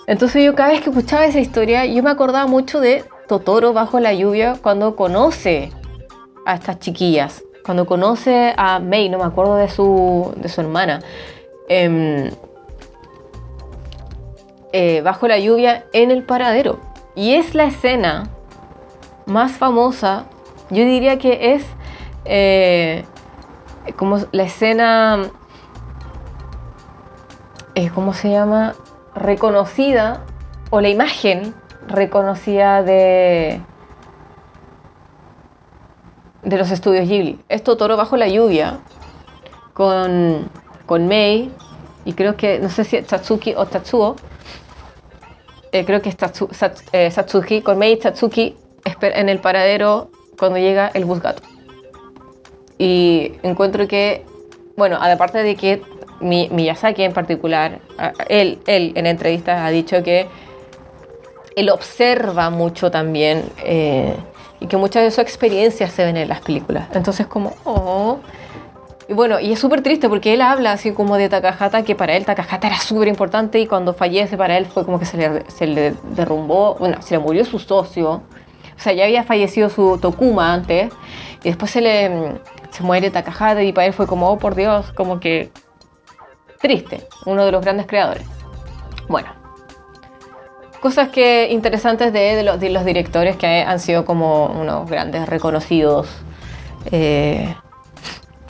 Entonces 0.07 0.45
yo 0.45 0.55
cada 0.57 0.71
vez 0.71 0.81
que 0.81 0.91
escuchaba 0.91 1.25
esa 1.25 1.39
historia, 1.39 1.87
yo 1.87 2.03
me 2.03 2.11
acordaba 2.11 2.47
mucho 2.47 2.81
de 2.81 3.05
Totoro 3.29 3.73
bajo 3.73 4.01
la 4.01 4.13
lluvia 4.13 4.57
cuando 4.61 4.97
conoce 4.97 5.71
a 6.47 6.55
estas 6.55 6.81
chiquillas, 6.81 7.45
cuando 7.65 7.87
conoce 7.87 8.53
a 8.57 8.81
Mei, 8.81 9.09
no 9.09 9.19
me 9.19 9.25
acuerdo 9.25 9.55
de 9.55 9.69
su, 9.69 10.33
de 10.37 10.49
su 10.49 10.63
hermana, 10.63 11.01
em, 11.69 12.31
eh, 14.73 15.01
bajo 15.03 15.29
la 15.29 15.39
lluvia 15.39 15.85
en 15.93 16.11
el 16.11 16.25
paradero. 16.25 16.81
Y 17.15 17.35
es 17.35 17.55
la 17.55 17.65
escena 17.65 18.31
más 19.31 19.53
famosa, 19.53 20.27
yo 20.71 20.85
diría 20.85 21.19
que 21.19 21.55
es 21.55 21.65
eh, 22.25 23.05
como 23.97 24.19
la 24.33 24.43
escena, 24.43 25.23
eh, 27.75 27.91
¿cómo 27.95 28.13
se 28.13 28.31
llama? 28.31 28.75
Reconocida, 29.15 30.25
o 30.71 30.81
la 30.81 30.89
imagen 30.89 31.55
reconocida 31.89 32.83
de, 32.83 33.61
de 36.43 36.59
los 36.59 36.71
estudios 36.71 37.09
Ghibli. 37.09 37.41
Es 37.49 37.65
Totoro 37.65 37.97
bajo 37.97 38.17
la 38.17 38.29
lluvia, 38.29 38.81
con, 39.73 40.49
con 40.87 41.07
Mei, 41.07 41.53
y 42.05 42.13
creo 42.13 42.37
que, 42.37 42.59
no 42.59 42.69
sé 42.69 42.85
si 42.85 42.97
es 42.97 43.07
Tatsuki 43.07 43.55
o 43.57 43.67
Tatsuo, 43.67 44.17
eh, 45.73 45.85
creo 45.85 46.03
que 46.03 46.09
es 46.09 46.19
Tatsu- 46.19 46.49
eh, 46.93 47.63
con 47.63 47.79
Mei 47.79 47.93
y 47.93 47.97
Tatsuki 47.97 48.57
en 48.85 49.29
el 49.29 49.39
paradero 49.39 50.11
cuando 50.39 50.59
llega 50.59 50.91
el 50.95 51.05
bus 51.05 51.21
gato. 51.21 51.43
Y 52.79 53.33
encuentro 53.43 53.87
que, 53.87 54.25
bueno, 54.77 54.97
aparte 55.01 55.43
de 55.43 55.55
que 55.57 55.83
Mi- 56.21 56.49
Miyazaki 56.51 57.03
en 57.03 57.13
particular, 57.13 57.81
él, 58.29 58.59
él 58.67 58.93
en 58.95 59.07
entrevistas 59.07 59.61
ha 59.61 59.69
dicho 59.71 60.03
que 60.03 60.29
él 61.57 61.69
observa 61.71 62.51
mucho 62.51 62.91
también 62.91 63.45
eh, 63.65 64.15
y 64.61 64.67
que 64.67 64.77
muchas 64.77 65.03
de 65.03 65.11
sus 65.11 65.19
experiencias 65.21 65.93
se 65.93 66.05
ven 66.05 66.17
en 66.17 66.29
las 66.29 66.41
películas. 66.41 66.89
Entonces 66.95 67.27
como, 67.27 67.55
oh. 67.65 68.19
Y 69.09 69.13
bueno, 69.13 69.41
y 69.41 69.53
es 69.53 69.59
súper 69.59 69.83
triste 69.83 70.09
porque 70.09 70.33
él 70.35 70.41
habla 70.41 70.73
así 70.73 70.93
como 70.93 71.17
de 71.17 71.29
Takahata, 71.29 71.83
que 71.83 71.97
para 71.97 72.17
él 72.17 72.25
Takahata 72.25 72.69
era 72.69 72.79
súper 72.79 73.09
importante 73.09 73.59
y 73.59 73.67
cuando 73.67 73.93
fallece 73.93 74.37
para 74.37 74.57
él 74.57 74.67
fue 74.67 74.85
como 74.85 75.01
que 75.01 75.05
se 75.05 75.17
le, 75.17 75.51
se 75.51 75.67
le 75.67 75.95
derrumbó, 76.15 76.77
bueno, 76.79 77.03
se 77.03 77.17
le 77.17 77.19
murió 77.19 77.45
su 77.45 77.59
socio. 77.59 78.23
O 78.81 78.83
sea, 78.83 78.95
ya 78.95 79.05
había 79.05 79.25
fallecido 79.25 79.69
su 79.69 79.99
Tokuma 79.99 80.55
antes 80.55 80.91
y 81.43 81.49
después 81.51 81.71
se 81.71 81.83
le 81.83 82.09
mm, 82.09 82.39
se 82.71 82.83
muere 82.83 83.11
Takahata 83.11 83.63
y 83.63 83.75
para 83.75 83.87
él 83.87 83.93
fue 83.93 84.07
como, 84.07 84.31
oh 84.31 84.39
por 84.39 84.55
Dios, 84.55 84.91
como 84.93 85.21
que 85.21 85.51
triste, 86.63 87.07
uno 87.27 87.45
de 87.45 87.53
los 87.53 87.63
grandes 87.63 87.87
creadores. 87.87 88.27
Bueno, 89.07 89.29
cosas 90.81 91.11
que 91.11 91.49
interesantes 91.51 92.11
de, 92.15 92.37
de 92.37 92.43
los, 92.43 92.59
de 92.59 92.71
los 92.71 92.87
directores 92.87 93.37
que 93.37 93.47
han 93.63 93.81
sido 93.81 94.07
como 94.07 94.47
unos 94.47 94.89
grandes 94.89 95.29
reconocidos 95.29 96.09
eh, 96.91 97.55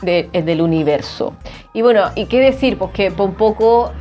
de- 0.03 0.29
del 0.33 0.63
universo. 0.63 1.35
Y 1.73 1.83
bueno, 1.83 2.05
¿y 2.15 2.27
qué 2.27 2.39
decir? 2.39 2.79
Pues 2.79 2.93
que 2.93 3.11
un 3.19 3.35
poco 3.35 3.93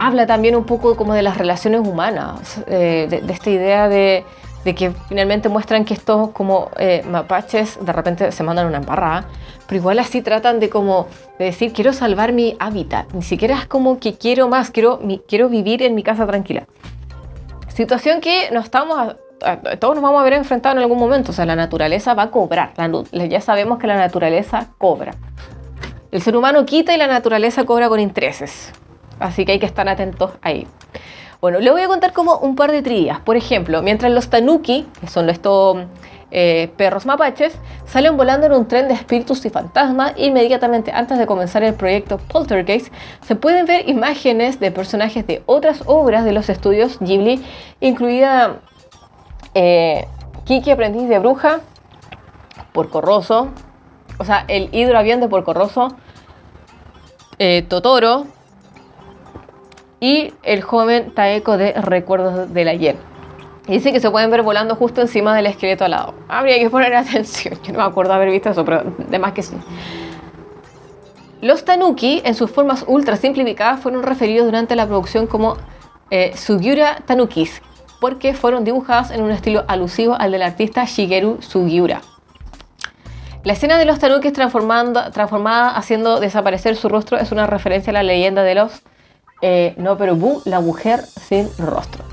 habla 0.00 0.26
también 0.26 0.56
un 0.56 0.64
poco 0.64 0.96
como 0.96 1.12
de 1.12 1.22
las 1.22 1.36
relaciones 1.36 1.86
humanas, 1.86 2.62
eh, 2.66 3.06
de, 3.08 3.20
de 3.20 3.32
esta 3.32 3.50
idea 3.50 3.86
de, 3.88 4.24
de 4.64 4.74
que 4.74 4.92
finalmente 5.08 5.50
muestran 5.50 5.84
que 5.84 5.92
estos 5.92 6.30
como 6.30 6.70
eh, 6.78 7.04
mapaches 7.06 7.78
de 7.84 7.92
repente 7.92 8.32
se 8.32 8.42
mandan 8.42 8.66
una 8.66 8.78
embarrada, 8.78 9.26
pero 9.66 9.78
igual 9.78 9.98
así 9.98 10.22
tratan 10.22 10.58
de 10.58 10.70
como 10.70 11.06
de 11.38 11.44
decir 11.44 11.74
quiero 11.74 11.92
salvar 11.92 12.32
mi 12.32 12.56
hábitat, 12.58 13.12
ni 13.12 13.22
siquiera 13.22 13.56
es 13.56 13.66
como 13.66 14.00
que 14.00 14.14
quiero 14.14 14.48
más, 14.48 14.70
quiero, 14.70 15.00
quiero 15.28 15.50
vivir 15.50 15.82
en 15.82 15.94
mi 15.94 16.02
casa 16.02 16.26
tranquila. 16.26 16.64
Situación 17.68 18.22
que 18.22 18.50
no 18.52 18.60
estamos 18.60 19.16
todos 19.78 19.94
nos 19.94 20.02
vamos 20.02 20.20
a 20.20 20.24
ver 20.24 20.34
enfrentados 20.34 20.76
en 20.76 20.82
algún 20.82 20.98
momento, 20.98 21.30
o 21.30 21.34
sea, 21.34 21.46
la 21.46 21.56
naturaleza 21.56 22.12
va 22.12 22.24
a 22.24 22.30
cobrar, 22.30 22.72
ya 23.12 23.40
sabemos 23.40 23.78
que 23.78 23.86
la 23.86 23.96
naturaleza 23.96 24.68
cobra. 24.76 25.14
El 26.10 26.20
ser 26.20 26.36
humano 26.36 26.66
quita 26.66 26.94
y 26.94 26.98
la 26.98 27.06
naturaleza 27.06 27.64
cobra 27.64 27.88
con 27.88 28.00
intereses, 28.00 28.70
así 29.20 29.44
que 29.44 29.52
hay 29.52 29.58
que 29.58 29.66
estar 29.66 29.88
atentos 29.88 30.32
ahí. 30.42 30.66
Bueno, 31.40 31.58
le 31.58 31.70
voy 31.70 31.80
a 31.80 31.86
contar 31.86 32.12
como 32.12 32.36
un 32.38 32.54
par 32.54 32.70
de 32.70 32.82
trillas. 32.82 33.20
Por 33.20 33.36
ejemplo, 33.36 33.82
mientras 33.82 34.12
los 34.12 34.28
tanuki, 34.28 34.86
que 35.00 35.06
son 35.06 35.30
estos 35.30 35.78
eh, 36.30 36.70
perros 36.76 37.06
mapaches, 37.06 37.54
salen 37.86 38.16
volando 38.16 38.46
en 38.46 38.52
un 38.52 38.68
tren 38.68 38.88
de 38.88 38.94
espíritus 38.94 39.44
y 39.46 39.50
fantasmas, 39.50 40.12
inmediatamente 40.16 40.92
antes 40.92 41.18
de 41.18 41.26
comenzar 41.26 41.62
el 41.62 41.74
proyecto 41.74 42.18
Poltergeist, 42.18 42.92
se 43.22 43.36
pueden 43.36 43.64
ver 43.64 43.88
imágenes 43.88 44.60
de 44.60 44.70
personajes 44.70 45.26
de 45.26 45.42
otras 45.46 45.82
obras 45.86 46.24
de 46.24 46.32
los 46.32 46.50
estudios 46.50 46.98
Ghibli, 47.00 47.42
incluida 47.80 48.60
eh, 49.54 50.06
Kiki 50.44 50.70
Aprendiz 50.70 51.08
de 51.08 51.18
Bruja, 51.18 51.60
Porco 52.72 53.00
Rosso, 53.00 53.48
o 54.18 54.24
sea, 54.24 54.44
el 54.46 54.68
hidroavión 54.72 55.20
de 55.20 55.28
Porco 55.28 55.54
Rosso, 55.54 55.96
eh, 57.38 57.64
Totoro, 57.66 58.26
y 60.00 60.32
el 60.42 60.62
joven 60.62 61.12
Taeko 61.14 61.58
de 61.58 61.72
Recuerdos 61.72 62.52
del 62.52 62.68
Ayer. 62.68 62.96
dice 63.68 63.92
que 63.92 64.00
se 64.00 64.10
pueden 64.10 64.30
ver 64.30 64.42
volando 64.42 64.74
justo 64.74 65.02
encima 65.02 65.36
del 65.36 65.46
esqueleto 65.46 65.84
al 65.84 65.92
lado. 65.92 66.14
Habría 66.28 66.58
que 66.58 66.70
poner 66.70 66.94
atención. 66.96 67.58
Yo 67.62 67.72
no 67.72 67.78
me 67.78 67.84
acuerdo 67.84 68.14
haber 68.14 68.30
visto 68.30 68.50
eso, 68.50 68.64
pero 68.64 68.82
de 68.82 69.18
más 69.18 69.32
que 69.32 69.42
sí. 69.42 69.54
Los 71.42 71.64
tanuki, 71.64 72.20
en 72.24 72.34
sus 72.34 72.50
formas 72.50 72.84
ultra 72.86 73.16
simplificadas, 73.16 73.80
fueron 73.80 74.02
referidos 74.02 74.46
durante 74.46 74.74
la 74.74 74.86
producción 74.86 75.26
como 75.26 75.56
eh, 76.10 76.36
Sugiura 76.36 77.02
Tanukis, 77.06 77.62
porque 78.00 78.34
fueron 78.34 78.64
dibujadas 78.64 79.10
en 79.10 79.22
un 79.22 79.30
estilo 79.30 79.64
alusivo 79.68 80.16
al 80.18 80.32
del 80.32 80.42
artista 80.42 80.84
Shigeru 80.84 81.40
Sugiura. 81.40 82.00
La 83.42 83.54
escena 83.54 83.78
de 83.78 83.86
los 83.86 83.98
tanukis 83.98 84.34
transformada 84.34 85.70
haciendo 85.70 86.20
desaparecer 86.20 86.76
su 86.76 86.90
rostro 86.90 87.16
es 87.16 87.32
una 87.32 87.46
referencia 87.46 87.90
a 87.90 87.94
la 87.94 88.02
leyenda 88.02 88.42
de 88.42 88.54
los 88.54 88.82
eh, 89.42 89.74
no, 89.76 89.96
pero 89.96 90.16
Bu, 90.16 90.42
la 90.44 90.60
mujer 90.60 91.00
sin 91.04 91.48
rostro. 91.58 92.04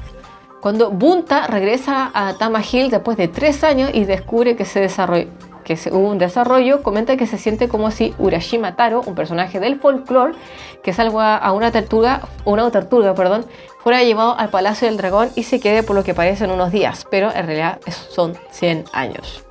Cuando 0.62 0.90
Bunta 0.90 1.48
regresa 1.48 2.12
a 2.14 2.38
Tama 2.38 2.62
Hill 2.62 2.90
después 2.90 3.16
de 3.16 3.28
tres 3.28 3.64
años 3.64 3.92
y 3.94 4.06
descubre 4.06 4.56
que 4.56 4.66
se 4.66 4.80
desarrolló 4.80 5.28
que 5.68 5.78
hubo 5.92 6.08
un 6.08 6.18
desarrollo, 6.18 6.82
comenta 6.82 7.18
que 7.18 7.28
se 7.28 7.38
siente 7.38 7.68
como 7.68 7.92
si 7.92 8.16
Urashima 8.20 8.78
Taro, 8.78 9.02
un 9.06 9.16
personaje 9.16 9.60
del 9.60 9.78
folclore 9.82 10.34
que 10.82 10.94
salva 10.94 11.36
a 11.36 11.52
una 11.52 11.74
tortuga, 11.74 12.22
una 12.46 12.72
tortuga, 12.72 13.14
perdón, 13.14 13.46
fuera 13.84 14.02
llevado 14.02 14.40
al 14.40 14.50
Palacio 14.50 14.88
del 14.88 14.96
Dragón 14.96 15.30
y 15.36 15.44
se 15.44 15.60
quede 15.60 15.84
por 15.84 15.98
lo 15.98 16.06
que 16.06 16.14
parecen 16.14 16.52
unos 16.52 16.72
días, 16.72 17.06
pero 17.12 17.34
en 17.36 17.46
realidad 17.46 17.82
son 18.10 18.38
100 18.52 18.86
años. 18.94 19.47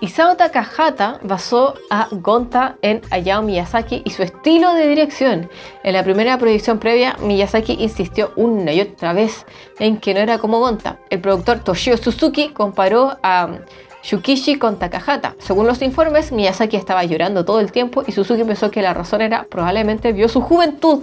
Isao 0.00 0.36
Takahata 0.36 1.18
basó 1.22 1.74
a 1.90 2.06
Gonta 2.12 2.76
en 2.82 3.02
Hayao 3.10 3.42
Miyazaki 3.42 4.02
y 4.04 4.10
su 4.10 4.22
estilo 4.22 4.74
de 4.74 4.86
dirección. 4.86 5.50
En 5.82 5.92
la 5.92 6.04
primera 6.04 6.38
proyección 6.38 6.78
previa, 6.78 7.16
Miyazaki 7.20 7.76
insistió 7.80 8.30
una 8.36 8.72
y 8.72 8.80
otra 8.80 9.12
vez 9.12 9.44
en 9.80 9.98
que 9.98 10.14
no 10.14 10.20
era 10.20 10.38
como 10.38 10.60
Gonta. 10.60 10.98
El 11.10 11.20
productor 11.20 11.64
Toshio 11.64 11.96
Suzuki 11.96 12.50
comparó 12.50 13.18
a 13.24 13.58
Shukishi 14.04 14.56
con 14.56 14.78
Takahata. 14.78 15.34
Según 15.38 15.66
los 15.66 15.82
informes, 15.82 16.30
Miyazaki 16.30 16.76
estaba 16.76 17.02
llorando 17.04 17.44
todo 17.44 17.58
el 17.58 17.72
tiempo 17.72 18.04
y 18.06 18.12
Suzuki 18.12 18.44
pensó 18.44 18.70
que 18.70 18.82
la 18.82 18.94
razón 18.94 19.20
era 19.20 19.46
probablemente 19.50 20.12
vio 20.12 20.28
su 20.28 20.40
juventud 20.40 21.02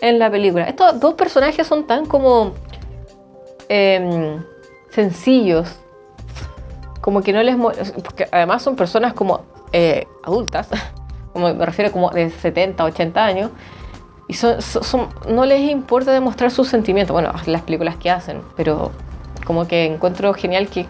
en 0.00 0.20
la 0.20 0.30
película. 0.30 0.66
Estos 0.68 1.00
dos 1.00 1.14
personajes 1.14 1.66
son 1.66 1.84
tan 1.84 2.06
como 2.06 2.54
em, 3.68 4.40
sencillos 4.90 5.80
como 7.00 7.22
que 7.22 7.32
no 7.32 7.42
les... 7.42 7.56
Porque 8.02 8.28
además 8.30 8.62
son 8.62 8.76
personas 8.76 9.12
como 9.14 9.42
eh, 9.72 10.06
adultas, 10.24 10.68
como 11.32 11.54
me 11.54 11.66
refiero 11.66 11.92
como 11.92 12.10
de 12.10 12.30
70, 12.30 12.84
80 12.84 13.24
años, 13.24 13.50
y 14.28 14.34
son, 14.34 14.58
no 15.28 15.44
les 15.44 15.68
importa 15.68 16.12
demostrar 16.12 16.52
sus 16.52 16.68
sentimientos, 16.68 17.12
bueno, 17.12 17.32
las 17.46 17.62
películas 17.62 17.96
que 17.96 18.10
hacen, 18.10 18.42
pero 18.56 18.92
como 19.44 19.66
que 19.66 19.86
encuentro 19.86 20.32
genial 20.34 20.68
que, 20.68 20.86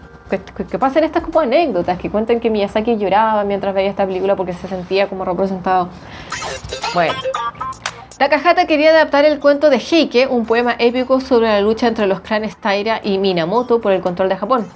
que, 0.69 0.77
pasen 0.77 1.03
estas 1.03 1.23
como 1.23 1.39
anécdotas, 1.39 1.97
que 1.97 2.11
cuenten 2.11 2.39
que 2.39 2.51
Miyazaki 2.51 2.97
lloraba 2.97 3.43
mientras 3.43 3.73
veía 3.73 3.89
esta 3.89 4.05
película 4.05 4.35
porque 4.35 4.53
se 4.53 4.67
sentía 4.67 5.09
como 5.09 5.25
representado. 5.25 5.89
Bueno. 6.93 7.13
Takahata 8.19 8.67
quería 8.67 8.91
adaptar 8.91 9.25
el 9.25 9.39
cuento 9.39 9.71
de 9.71 9.77
Heike, 9.77 10.27
un 10.27 10.45
poema 10.45 10.75
épico 10.77 11.19
sobre 11.19 11.47
la 11.47 11.61
lucha 11.61 11.87
entre 11.87 12.05
los 12.05 12.19
clanes 12.19 12.55
Taira 12.57 13.01
y 13.03 13.17
Minamoto 13.17 13.81
por 13.81 13.93
el 13.93 14.01
control 14.01 14.29
de 14.29 14.37
Japón. 14.37 14.67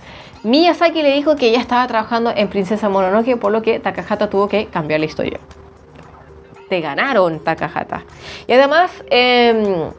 Miyazaki 0.45 1.01
le 1.01 1.11
dijo 1.11 1.35
que 1.35 1.51
ya 1.51 1.59
estaba 1.59 1.87
trabajando 1.87 2.31
en 2.35 2.47
Princesa 2.49 2.87
Mononoke, 2.87 3.35
por 3.35 3.51
lo 3.51 3.63
que 3.63 3.79
Takahata 3.79 4.29
tuvo 4.29 4.47
que 4.47 4.67
cambiar 4.67 4.99
la 4.99 5.07
historia. 5.07 5.39
Te 6.69 6.81
ganaron, 6.81 7.43
Takahata. 7.43 8.03
Y 8.45 8.53
además, 8.53 8.91
em, 9.09 9.89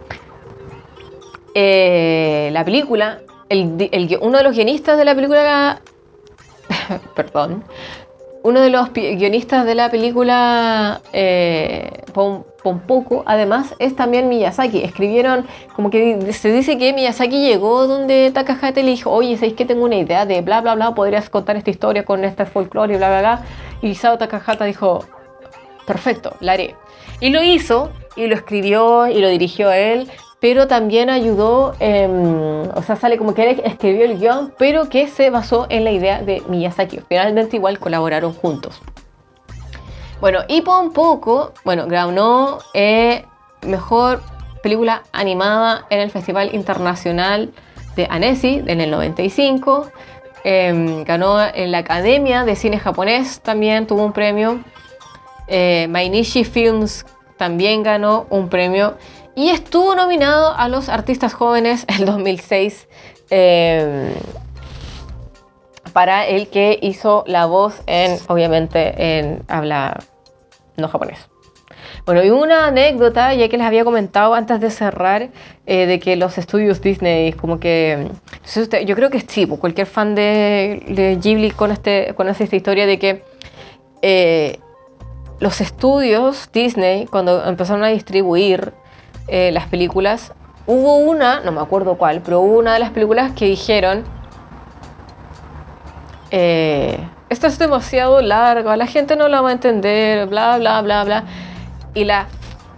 eh, 1.52 2.50
la 2.52 2.64
película, 2.64 3.22
uno 4.20 4.38
de 4.38 4.44
los 4.44 4.54
guionistas 4.54 4.96
de 4.96 5.04
la 5.04 5.16
película, 5.16 5.80
perdón, 7.16 7.64
uno 8.46 8.60
de 8.60 8.70
los 8.70 8.92
guionistas 8.92 9.66
de 9.66 9.74
la 9.74 9.90
película 9.90 11.00
eh, 11.12 11.90
Pompoco, 12.12 13.24
además, 13.26 13.74
es 13.80 13.96
también 13.96 14.28
Miyazaki. 14.28 14.84
Escribieron, 14.84 15.46
como 15.74 15.90
que 15.90 16.32
se 16.32 16.52
dice 16.52 16.78
que 16.78 16.92
Miyazaki 16.92 17.40
llegó 17.40 17.88
donde 17.88 18.30
Takahata 18.30 18.80
le 18.82 18.90
dijo, 18.92 19.10
oye, 19.10 19.34
¿sabéis 19.34 19.54
que 19.54 19.64
tengo 19.64 19.84
una 19.84 19.96
idea 19.96 20.26
de 20.26 20.42
bla, 20.42 20.60
bla, 20.60 20.76
bla? 20.76 20.94
Podrías 20.94 21.28
contar 21.28 21.56
esta 21.56 21.70
historia 21.70 22.04
con 22.04 22.24
este 22.24 22.46
folclore 22.46 22.94
y 22.94 22.96
bla, 22.98 23.08
bla, 23.08 23.18
bla. 23.18 23.40
Y 23.82 23.96
Sao 23.96 24.16
Takahata 24.16 24.64
dijo, 24.64 25.04
perfecto, 25.84 26.36
la 26.38 26.52
haré. 26.52 26.76
Y 27.18 27.30
lo 27.30 27.42
hizo, 27.42 27.90
y 28.14 28.28
lo 28.28 28.36
escribió, 28.36 29.08
y 29.08 29.20
lo 29.20 29.28
dirigió 29.28 29.72
él 29.72 30.08
pero 30.40 30.66
también 30.66 31.10
ayudó, 31.10 31.74
o 31.78 32.82
sea, 32.82 32.96
sale 32.96 33.16
como 33.16 33.34
que 33.34 33.62
escribió 33.64 34.04
el 34.04 34.18
guion, 34.18 34.52
pero 34.58 34.88
que 34.88 35.08
se 35.08 35.30
basó 35.30 35.66
en 35.70 35.84
la 35.84 35.92
idea 35.92 36.22
de 36.22 36.42
Miyazaki. 36.48 37.00
Finalmente 37.08 37.56
igual 37.56 37.78
colaboraron 37.78 38.32
juntos. 38.32 38.80
Bueno, 40.20 40.40
y 40.48 40.62
por 40.62 40.92
poco, 40.92 41.52
bueno, 41.64 41.86
ganó 41.86 42.58
eh, 42.74 43.24
mejor 43.62 44.22
película 44.62 45.02
animada 45.12 45.86
en 45.90 46.00
el 46.00 46.10
Festival 46.10 46.54
Internacional 46.54 47.52
de 47.96 48.06
Annecy 48.10 48.62
en 48.66 48.80
el 48.80 48.90
95. 48.90 49.90
Em, 50.44 51.04
ganó 51.04 51.38
en 51.42 51.72
la 51.72 51.78
Academia 51.78 52.44
de 52.44 52.56
Cine 52.56 52.78
Japonés, 52.78 53.40
también 53.40 53.86
tuvo 53.86 54.04
un 54.04 54.12
premio. 54.12 54.60
Eh, 55.48 55.86
Mainichi 55.90 56.44
Films 56.44 57.04
también 57.36 57.82
ganó 57.82 58.26
un 58.30 58.48
premio 58.48 58.96
y 59.36 59.50
estuvo 59.50 59.94
nominado 59.94 60.56
a 60.56 60.68
los 60.68 60.88
artistas 60.88 61.34
jóvenes 61.34 61.84
el 61.88 62.06
2006 62.06 62.88
em, 63.30 64.14
para 65.92 66.26
el 66.26 66.48
que 66.48 66.78
hizo 66.82 67.22
la 67.26 67.44
voz 67.46 67.82
en, 67.86 68.18
obviamente, 68.28 69.18
en 69.18 69.42
habla 69.46 70.02
no 70.76 70.88
japonés. 70.88 71.28
Bueno, 72.06 72.24
y 72.24 72.30
una 72.30 72.68
anécdota, 72.68 73.34
ya 73.34 73.48
que 73.48 73.58
les 73.58 73.66
había 73.66 73.84
comentado 73.84 74.34
antes 74.34 74.60
de 74.60 74.70
cerrar, 74.70 75.28
eh, 75.66 75.86
de 75.86 75.98
que 76.00 76.16
los 76.16 76.38
estudios 76.38 76.80
Disney, 76.80 77.32
como 77.32 77.60
que. 77.60 78.08
yo 78.86 78.96
creo 78.96 79.10
que 79.10 79.20
sí, 79.20 79.44
pues, 79.44 79.60
cualquier 79.60 79.86
fan 79.86 80.14
de, 80.14 81.18
Ghibli 81.20 81.50
con, 81.50 81.72
este, 81.72 82.14
con 82.14 82.28
esta 82.28 82.44
historia 82.44 82.86
de 82.86 82.98
que 82.98 83.22
eh, 84.02 84.60
los 85.40 85.60
estudios 85.60 86.48
Disney, 86.52 87.06
cuando 87.06 87.44
empezaron 87.44 87.84
a 87.84 87.88
distribuir 87.88 88.72
eh, 89.28 89.50
las 89.52 89.66
películas, 89.66 90.32
hubo 90.66 90.96
una, 90.96 91.40
no 91.40 91.52
me 91.52 91.60
acuerdo 91.60 91.96
cuál, 91.96 92.20
pero 92.22 92.40
hubo 92.40 92.58
una 92.58 92.74
de 92.74 92.80
las 92.80 92.90
películas 92.90 93.32
que 93.32 93.46
dijeron, 93.46 94.04
eh, 96.30 96.98
esto 97.28 97.46
es 97.46 97.58
demasiado 97.58 98.20
largo, 98.20 98.74
la 98.76 98.86
gente 98.86 99.16
no 99.16 99.28
lo 99.28 99.42
va 99.42 99.50
a 99.50 99.52
entender, 99.52 100.26
bla, 100.26 100.58
bla, 100.58 100.80
bla, 100.82 101.04
bla. 101.04 101.24
Y 101.94 102.04
la, 102.04 102.26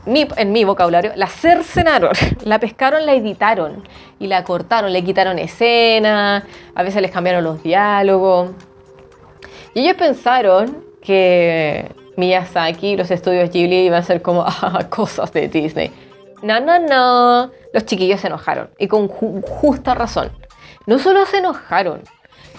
en 0.06 0.52
mi 0.52 0.64
vocabulario, 0.64 1.12
la 1.16 1.26
cercenaron, 1.26 2.12
la 2.44 2.58
pescaron, 2.58 3.04
la 3.04 3.14
editaron 3.14 3.82
y 4.18 4.26
la 4.26 4.44
cortaron, 4.44 4.92
le 4.92 5.04
quitaron 5.04 5.38
escena, 5.38 6.44
a 6.74 6.82
veces 6.82 7.02
les 7.02 7.10
cambiaron 7.10 7.44
los 7.44 7.62
diálogos. 7.62 8.50
Y 9.74 9.80
ellos 9.80 9.96
pensaron 9.96 10.84
que 11.02 11.92
Miyazaki, 12.16 12.96
los 12.96 13.10
estudios 13.10 13.50
Ghibli 13.50 13.86
iban 13.86 14.00
a 14.00 14.02
ser 14.02 14.22
como 14.22 14.44
ah, 14.46 14.86
cosas 14.88 15.32
de 15.32 15.48
Disney. 15.48 15.92
No, 16.42 16.60
no, 16.60 16.78
no. 16.78 17.50
Los 17.72 17.84
chiquillos 17.84 18.20
se 18.20 18.28
enojaron 18.28 18.70
y 18.78 18.88
con 18.88 19.08
justa 19.08 19.94
razón. 19.94 20.30
no 20.86 20.98
solo 20.98 21.26
se 21.26 21.38
enojaron, 21.38 22.02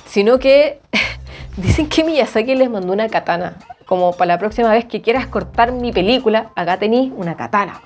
sino 0.06 0.40
que 0.40 0.82
dicen 1.58 1.88
que 1.88 2.04
Miyazaki 2.04 2.56
les 2.56 2.70
mandó 2.70 2.94
una 2.94 3.10
katana. 3.10 3.58
Como 3.86 4.12
para 4.14 4.34
la 4.34 4.38
próxima 4.38 4.70
vez 4.70 4.86
que 4.86 5.02
quieras 5.02 5.26
cortar 5.26 5.72
mi 5.72 5.92
película, 5.92 6.52
acá 6.56 6.78
tenéis 6.78 7.12
una 7.16 7.36
katana. 7.36 7.82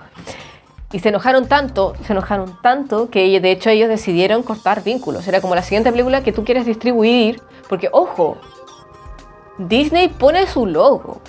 Y 0.92 1.00
se 1.00 1.10
enojaron 1.10 1.48
tanto, 1.48 1.96
se 2.06 2.12
enojaron 2.12 2.60
tanto 2.62 3.10
que 3.10 3.40
de 3.40 3.52
hecho 3.52 3.70
ellos 3.70 3.88
decidieron 3.88 4.44
cortar 4.44 4.84
vínculos. 4.84 5.28
Era 5.28 5.40
como 5.40 5.56
la 5.56 5.64
siguiente 5.64 5.92
película 5.92 6.22
que 6.22 6.34
tú 6.34 6.44
quieres 6.44 6.66
distribuir, 6.66 7.42
porque 7.70 7.90
ojo, 7.92 8.38
Disney 9.58 10.10
pone 10.10 10.46
su 10.46 10.66
logo 10.66 11.22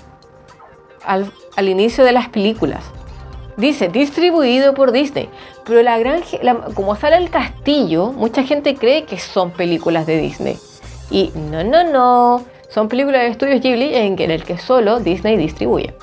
al, 1.05 1.33
al 1.57 1.69
inicio 1.69 2.05
de 2.05 2.13
las 2.13 2.29
películas. 2.29 2.85
Dice 3.57 3.89
distribuido 3.89 4.75
por 4.75 4.93
Disney. 4.93 5.29
Pero 5.65 5.83
la 5.83 5.99
gran, 5.99 6.23
como 6.75 6.97
sale 6.97 7.17
el 7.17 7.31
castillo, 7.31 8.13
mucha 8.13 8.43
gente 8.43 8.75
cree 8.75 9.05
que 9.05 9.19
son 9.19 9.51
películas 9.51 10.07
de 10.07 10.19
Disney. 10.19 10.59
Y 11.11 11.33
no, 11.35 11.65
no, 11.65 11.85
no. 11.85 12.45
Son 12.69 12.89
películas 12.89 13.23
de 13.23 13.29
estudios 13.29 13.61
Ghibli 13.61 13.95
en, 13.95 14.19
en 14.19 14.31
el 14.31 14.45
que 14.45 14.59
solo 14.59 14.99
Disney 15.01 15.37
distribuye. 15.37 15.95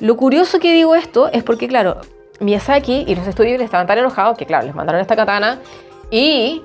Lo 0.00 0.16
curioso 0.16 0.58
que 0.58 0.72
digo 0.72 0.94
esto 0.94 1.28
es 1.32 1.42
porque, 1.44 1.68
claro, 1.68 2.00
Miyazaki 2.40 3.04
y 3.06 3.14
los 3.14 3.26
estudios 3.26 3.60
estaban 3.60 3.86
tan 3.86 3.98
enojados 3.98 4.36
que, 4.36 4.46
claro, 4.46 4.66
les 4.66 4.74
mandaron 4.74 5.00
esta 5.00 5.16
katana 5.16 5.60
y 6.10 6.62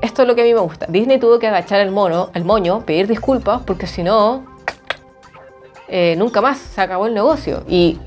esto 0.00 0.22
es 0.22 0.28
lo 0.28 0.34
que 0.34 0.42
a 0.42 0.44
mí 0.44 0.54
me 0.54 0.60
gusta. 0.60 0.86
Disney 0.88 1.18
tuvo 1.18 1.38
que 1.38 1.46
agachar 1.46 1.80
el 1.80 1.90
mono, 1.90 2.30
el 2.34 2.44
moño, 2.44 2.84
pedir 2.84 3.06
disculpas 3.06 3.62
porque 3.62 3.86
si 3.86 4.02
no, 4.02 4.44
eh, 5.88 6.14
nunca 6.16 6.40
más 6.40 6.58
se 6.58 6.80
acabó 6.80 7.06
el 7.06 7.14
negocio. 7.14 7.64
Y 7.68 8.00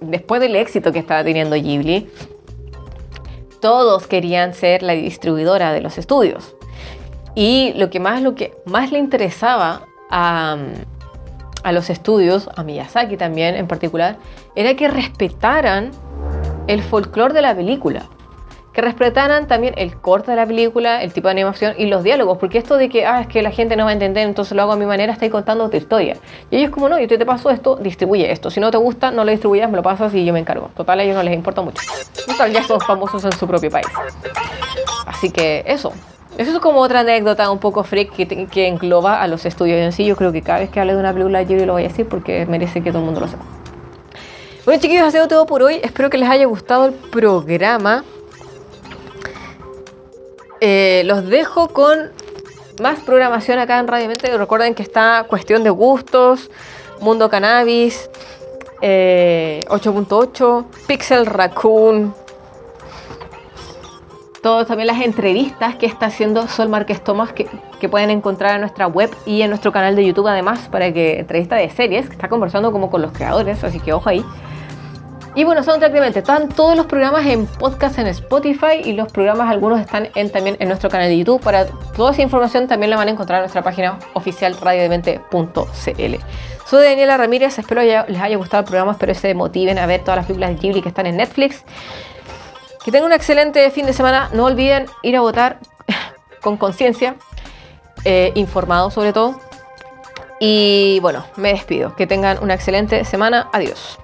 después 0.00 0.40
del 0.40 0.56
éxito 0.56 0.92
que 0.92 0.98
estaba 0.98 1.24
teniendo 1.24 1.56
Ghibli, 1.56 2.08
todos 3.60 4.06
querían 4.06 4.54
ser 4.54 4.82
la 4.82 4.92
distribuidora 4.92 5.72
de 5.72 5.80
los 5.80 5.98
estudios. 5.98 6.54
Y 7.34 7.72
lo 7.76 7.90
que 7.90 8.00
más, 8.00 8.22
lo 8.22 8.34
que 8.34 8.54
más 8.64 8.92
le 8.92 8.98
interesaba 8.98 9.86
a, 10.10 10.56
a 11.62 11.72
los 11.72 11.90
estudios, 11.90 12.48
a 12.56 12.62
Miyazaki 12.62 13.16
también 13.16 13.56
en 13.56 13.66
particular, 13.66 14.18
era 14.54 14.74
que 14.74 14.88
respetaran 14.88 15.90
el 16.66 16.82
folclore 16.82 17.34
de 17.34 17.42
la 17.42 17.54
película. 17.54 18.08
Que 18.76 18.82
respetaran 18.82 19.46
también 19.46 19.72
el 19.78 19.96
corte 19.96 20.32
de 20.32 20.36
la 20.36 20.44
película, 20.44 21.02
el 21.02 21.10
tipo 21.10 21.28
de 21.28 21.32
animación 21.32 21.72
y 21.78 21.86
los 21.86 22.02
diálogos. 22.02 22.36
Porque 22.36 22.58
esto 22.58 22.76
de 22.76 22.90
que, 22.90 23.06
ah, 23.06 23.22
es 23.22 23.26
que 23.26 23.40
la 23.40 23.50
gente 23.50 23.74
no 23.74 23.84
va 23.84 23.90
a 23.90 23.92
entender, 23.94 24.28
entonces 24.28 24.54
lo 24.54 24.60
hago 24.60 24.72
a 24.72 24.76
mi 24.76 24.84
manera, 24.84 25.14
estoy 25.14 25.30
contando 25.30 25.70
tu 25.70 25.78
historia. 25.78 26.18
Y 26.50 26.58
ellos 26.58 26.72
como, 26.72 26.86
no, 26.90 26.98
yo 26.98 27.08
te 27.08 27.24
paso 27.24 27.48
esto, 27.48 27.76
distribuye 27.76 28.30
esto. 28.30 28.50
Si 28.50 28.60
no 28.60 28.70
te 28.70 28.76
gusta, 28.76 29.10
no 29.10 29.24
lo 29.24 29.30
distribuyas, 29.30 29.70
me 29.70 29.78
lo 29.78 29.82
pasas 29.82 30.12
y 30.12 30.26
yo 30.26 30.34
me 30.34 30.40
encargo. 30.40 30.68
Total, 30.76 31.00
a 31.00 31.04
ellos 31.04 31.16
no 31.16 31.22
les 31.22 31.32
importa 31.32 31.62
mucho. 31.62 31.82
Total, 32.26 32.52
ya 32.52 32.62
son 32.64 32.78
famosos 32.78 33.24
en 33.24 33.32
su 33.32 33.46
propio 33.46 33.70
país. 33.70 33.86
Así 35.06 35.30
que 35.30 35.64
eso. 35.66 35.94
Eso 36.36 36.52
es 36.52 36.58
como 36.58 36.80
otra 36.80 37.00
anécdota 37.00 37.50
un 37.50 37.58
poco 37.58 37.82
freak 37.82 38.12
que, 38.12 38.46
que 38.46 38.68
engloba 38.68 39.22
a 39.22 39.26
los 39.26 39.46
estudios 39.46 39.78
en 39.78 39.92
sí. 39.92 40.04
Yo 40.04 40.16
creo 40.16 40.32
que 40.32 40.42
cada 40.42 40.58
vez 40.58 40.68
que 40.68 40.80
hable 40.80 40.92
de 40.92 41.00
una 41.00 41.14
película 41.14 41.40
yo 41.40 41.64
lo 41.64 41.72
voy 41.72 41.86
a 41.86 41.88
decir 41.88 42.06
porque 42.06 42.44
merece 42.44 42.82
que 42.82 42.90
todo 42.90 42.98
el 42.98 43.06
mundo 43.06 43.20
lo 43.20 43.28
sepa. 43.28 43.46
Bueno, 44.66 44.82
chiquillos, 44.82 45.06
ha 45.06 45.10
sido 45.12 45.28
todo 45.28 45.46
por 45.46 45.62
hoy. 45.62 45.80
Espero 45.82 46.10
que 46.10 46.18
les 46.18 46.28
haya 46.28 46.44
gustado 46.44 46.84
el 46.84 46.92
programa. 46.92 48.04
Eh, 50.60 51.02
los 51.04 51.26
dejo 51.26 51.68
con 51.68 52.10
más 52.80 53.00
programación 53.00 53.58
acá 53.58 53.78
en 53.78 53.88
Radio 53.88 54.08
Mente. 54.08 54.36
Recuerden 54.36 54.74
que 54.74 54.82
está 54.82 55.24
Cuestión 55.28 55.62
de 55.64 55.70
Gustos, 55.70 56.50
Mundo 57.00 57.28
Cannabis, 57.28 58.10
8.8, 58.80 60.60
eh, 60.60 60.76
Pixel 60.86 61.26
Raccoon. 61.26 62.14
Todas 64.42 64.68
también 64.68 64.86
las 64.86 65.00
entrevistas 65.00 65.74
que 65.74 65.86
está 65.86 66.06
haciendo 66.06 66.46
Sol 66.46 66.68
Márquez 66.68 67.02
Tomás 67.02 67.32
que, 67.32 67.48
que, 67.80 67.88
pueden 67.88 68.10
encontrar 68.10 68.54
en 68.54 68.60
nuestra 68.60 68.86
web 68.86 69.10
y 69.26 69.42
en 69.42 69.48
nuestro 69.50 69.72
canal 69.72 69.96
de 69.96 70.06
YouTube 70.06 70.28
además 70.28 70.68
para 70.70 70.92
que 70.92 71.18
entrevista 71.18 71.56
de 71.56 71.68
series 71.68 72.06
que 72.06 72.12
está 72.12 72.28
conversando 72.28 72.70
como 72.70 72.88
con 72.88 73.02
los 73.02 73.10
creadores 73.10 73.64
así 73.64 73.80
que 73.80 73.92
ojo 73.92 74.08
ahí 74.08 74.24
y 75.36 75.44
bueno, 75.44 75.62
son 75.62 75.78
prácticamente 75.78 76.20
están 76.20 76.48
todos 76.48 76.74
los 76.78 76.86
programas 76.86 77.26
en 77.26 77.46
podcast 77.46 77.98
en 77.98 78.06
Spotify 78.06 78.80
y 78.82 78.94
los 78.94 79.12
programas 79.12 79.50
algunos 79.50 79.78
están 79.78 80.08
en, 80.14 80.32
también 80.32 80.56
en 80.60 80.68
nuestro 80.68 80.88
canal 80.88 81.10
de 81.10 81.18
YouTube. 81.18 81.42
Para 81.42 81.66
toda 81.66 82.12
esa 82.12 82.22
información 82.22 82.66
también 82.66 82.88
la 82.88 82.96
van 82.96 83.08
a 83.08 83.10
encontrar 83.10 83.40
en 83.40 83.42
nuestra 83.42 83.62
página 83.62 83.98
oficial 84.14 84.56
radiodemente.cl. 84.58 86.14
Soy 86.64 86.84
Daniela 86.84 87.18
Ramírez, 87.18 87.58
espero 87.58 87.82
les 87.82 88.18
haya 88.18 88.36
gustado 88.38 88.62
el 88.62 88.66
programa, 88.66 88.92
espero 88.92 89.14
se 89.14 89.34
motiven 89.34 89.78
a 89.78 89.84
ver 89.84 90.00
todas 90.00 90.16
las 90.16 90.24
películas 90.24 90.50
de 90.50 90.56
Ghibli 90.56 90.80
que 90.80 90.88
están 90.88 91.04
en 91.04 91.18
Netflix. 91.18 91.64
Que 92.82 92.90
tengan 92.90 93.08
un 93.08 93.12
excelente 93.12 93.70
fin 93.70 93.84
de 93.84 93.92
semana, 93.92 94.30
no 94.32 94.46
olviden 94.46 94.86
ir 95.02 95.18
a 95.18 95.20
votar 95.20 95.58
con 96.40 96.56
conciencia, 96.56 97.14
eh, 98.06 98.32
informado 98.36 98.90
sobre 98.90 99.12
todo. 99.12 99.38
Y 100.40 100.98
bueno, 101.02 101.26
me 101.36 101.50
despido, 101.50 101.94
que 101.94 102.06
tengan 102.06 102.42
una 102.42 102.54
excelente 102.54 103.04
semana, 103.04 103.50
adiós. 103.52 103.98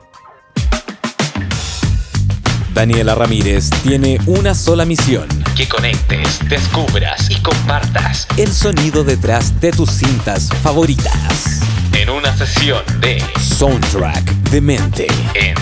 Daniela 2.75 3.15
Ramírez 3.15 3.71
tiene 3.83 4.19
una 4.27 4.55
sola 4.55 4.85
misión. 4.85 5.29
Que 5.57 5.69
conectes, 5.69 6.39
descubras 6.49 7.31
y 7.31 7.41
compartas 7.41 8.27
el 8.37 8.53
sonido 8.53 9.05
detrás 9.05 9.61
de 9.61 9.73
tus 9.73 9.91
cintas 9.91 10.49
favoritas. 10.63 11.61
En 11.93 12.09
una 12.09 12.35
sesión 12.37 12.83
de 13.01 13.23
Soundtrack 13.39 14.25
de 14.51 14.61
Mente 14.61 15.07
en 15.35 15.55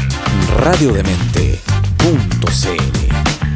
radiodemente.cl. 0.57 3.50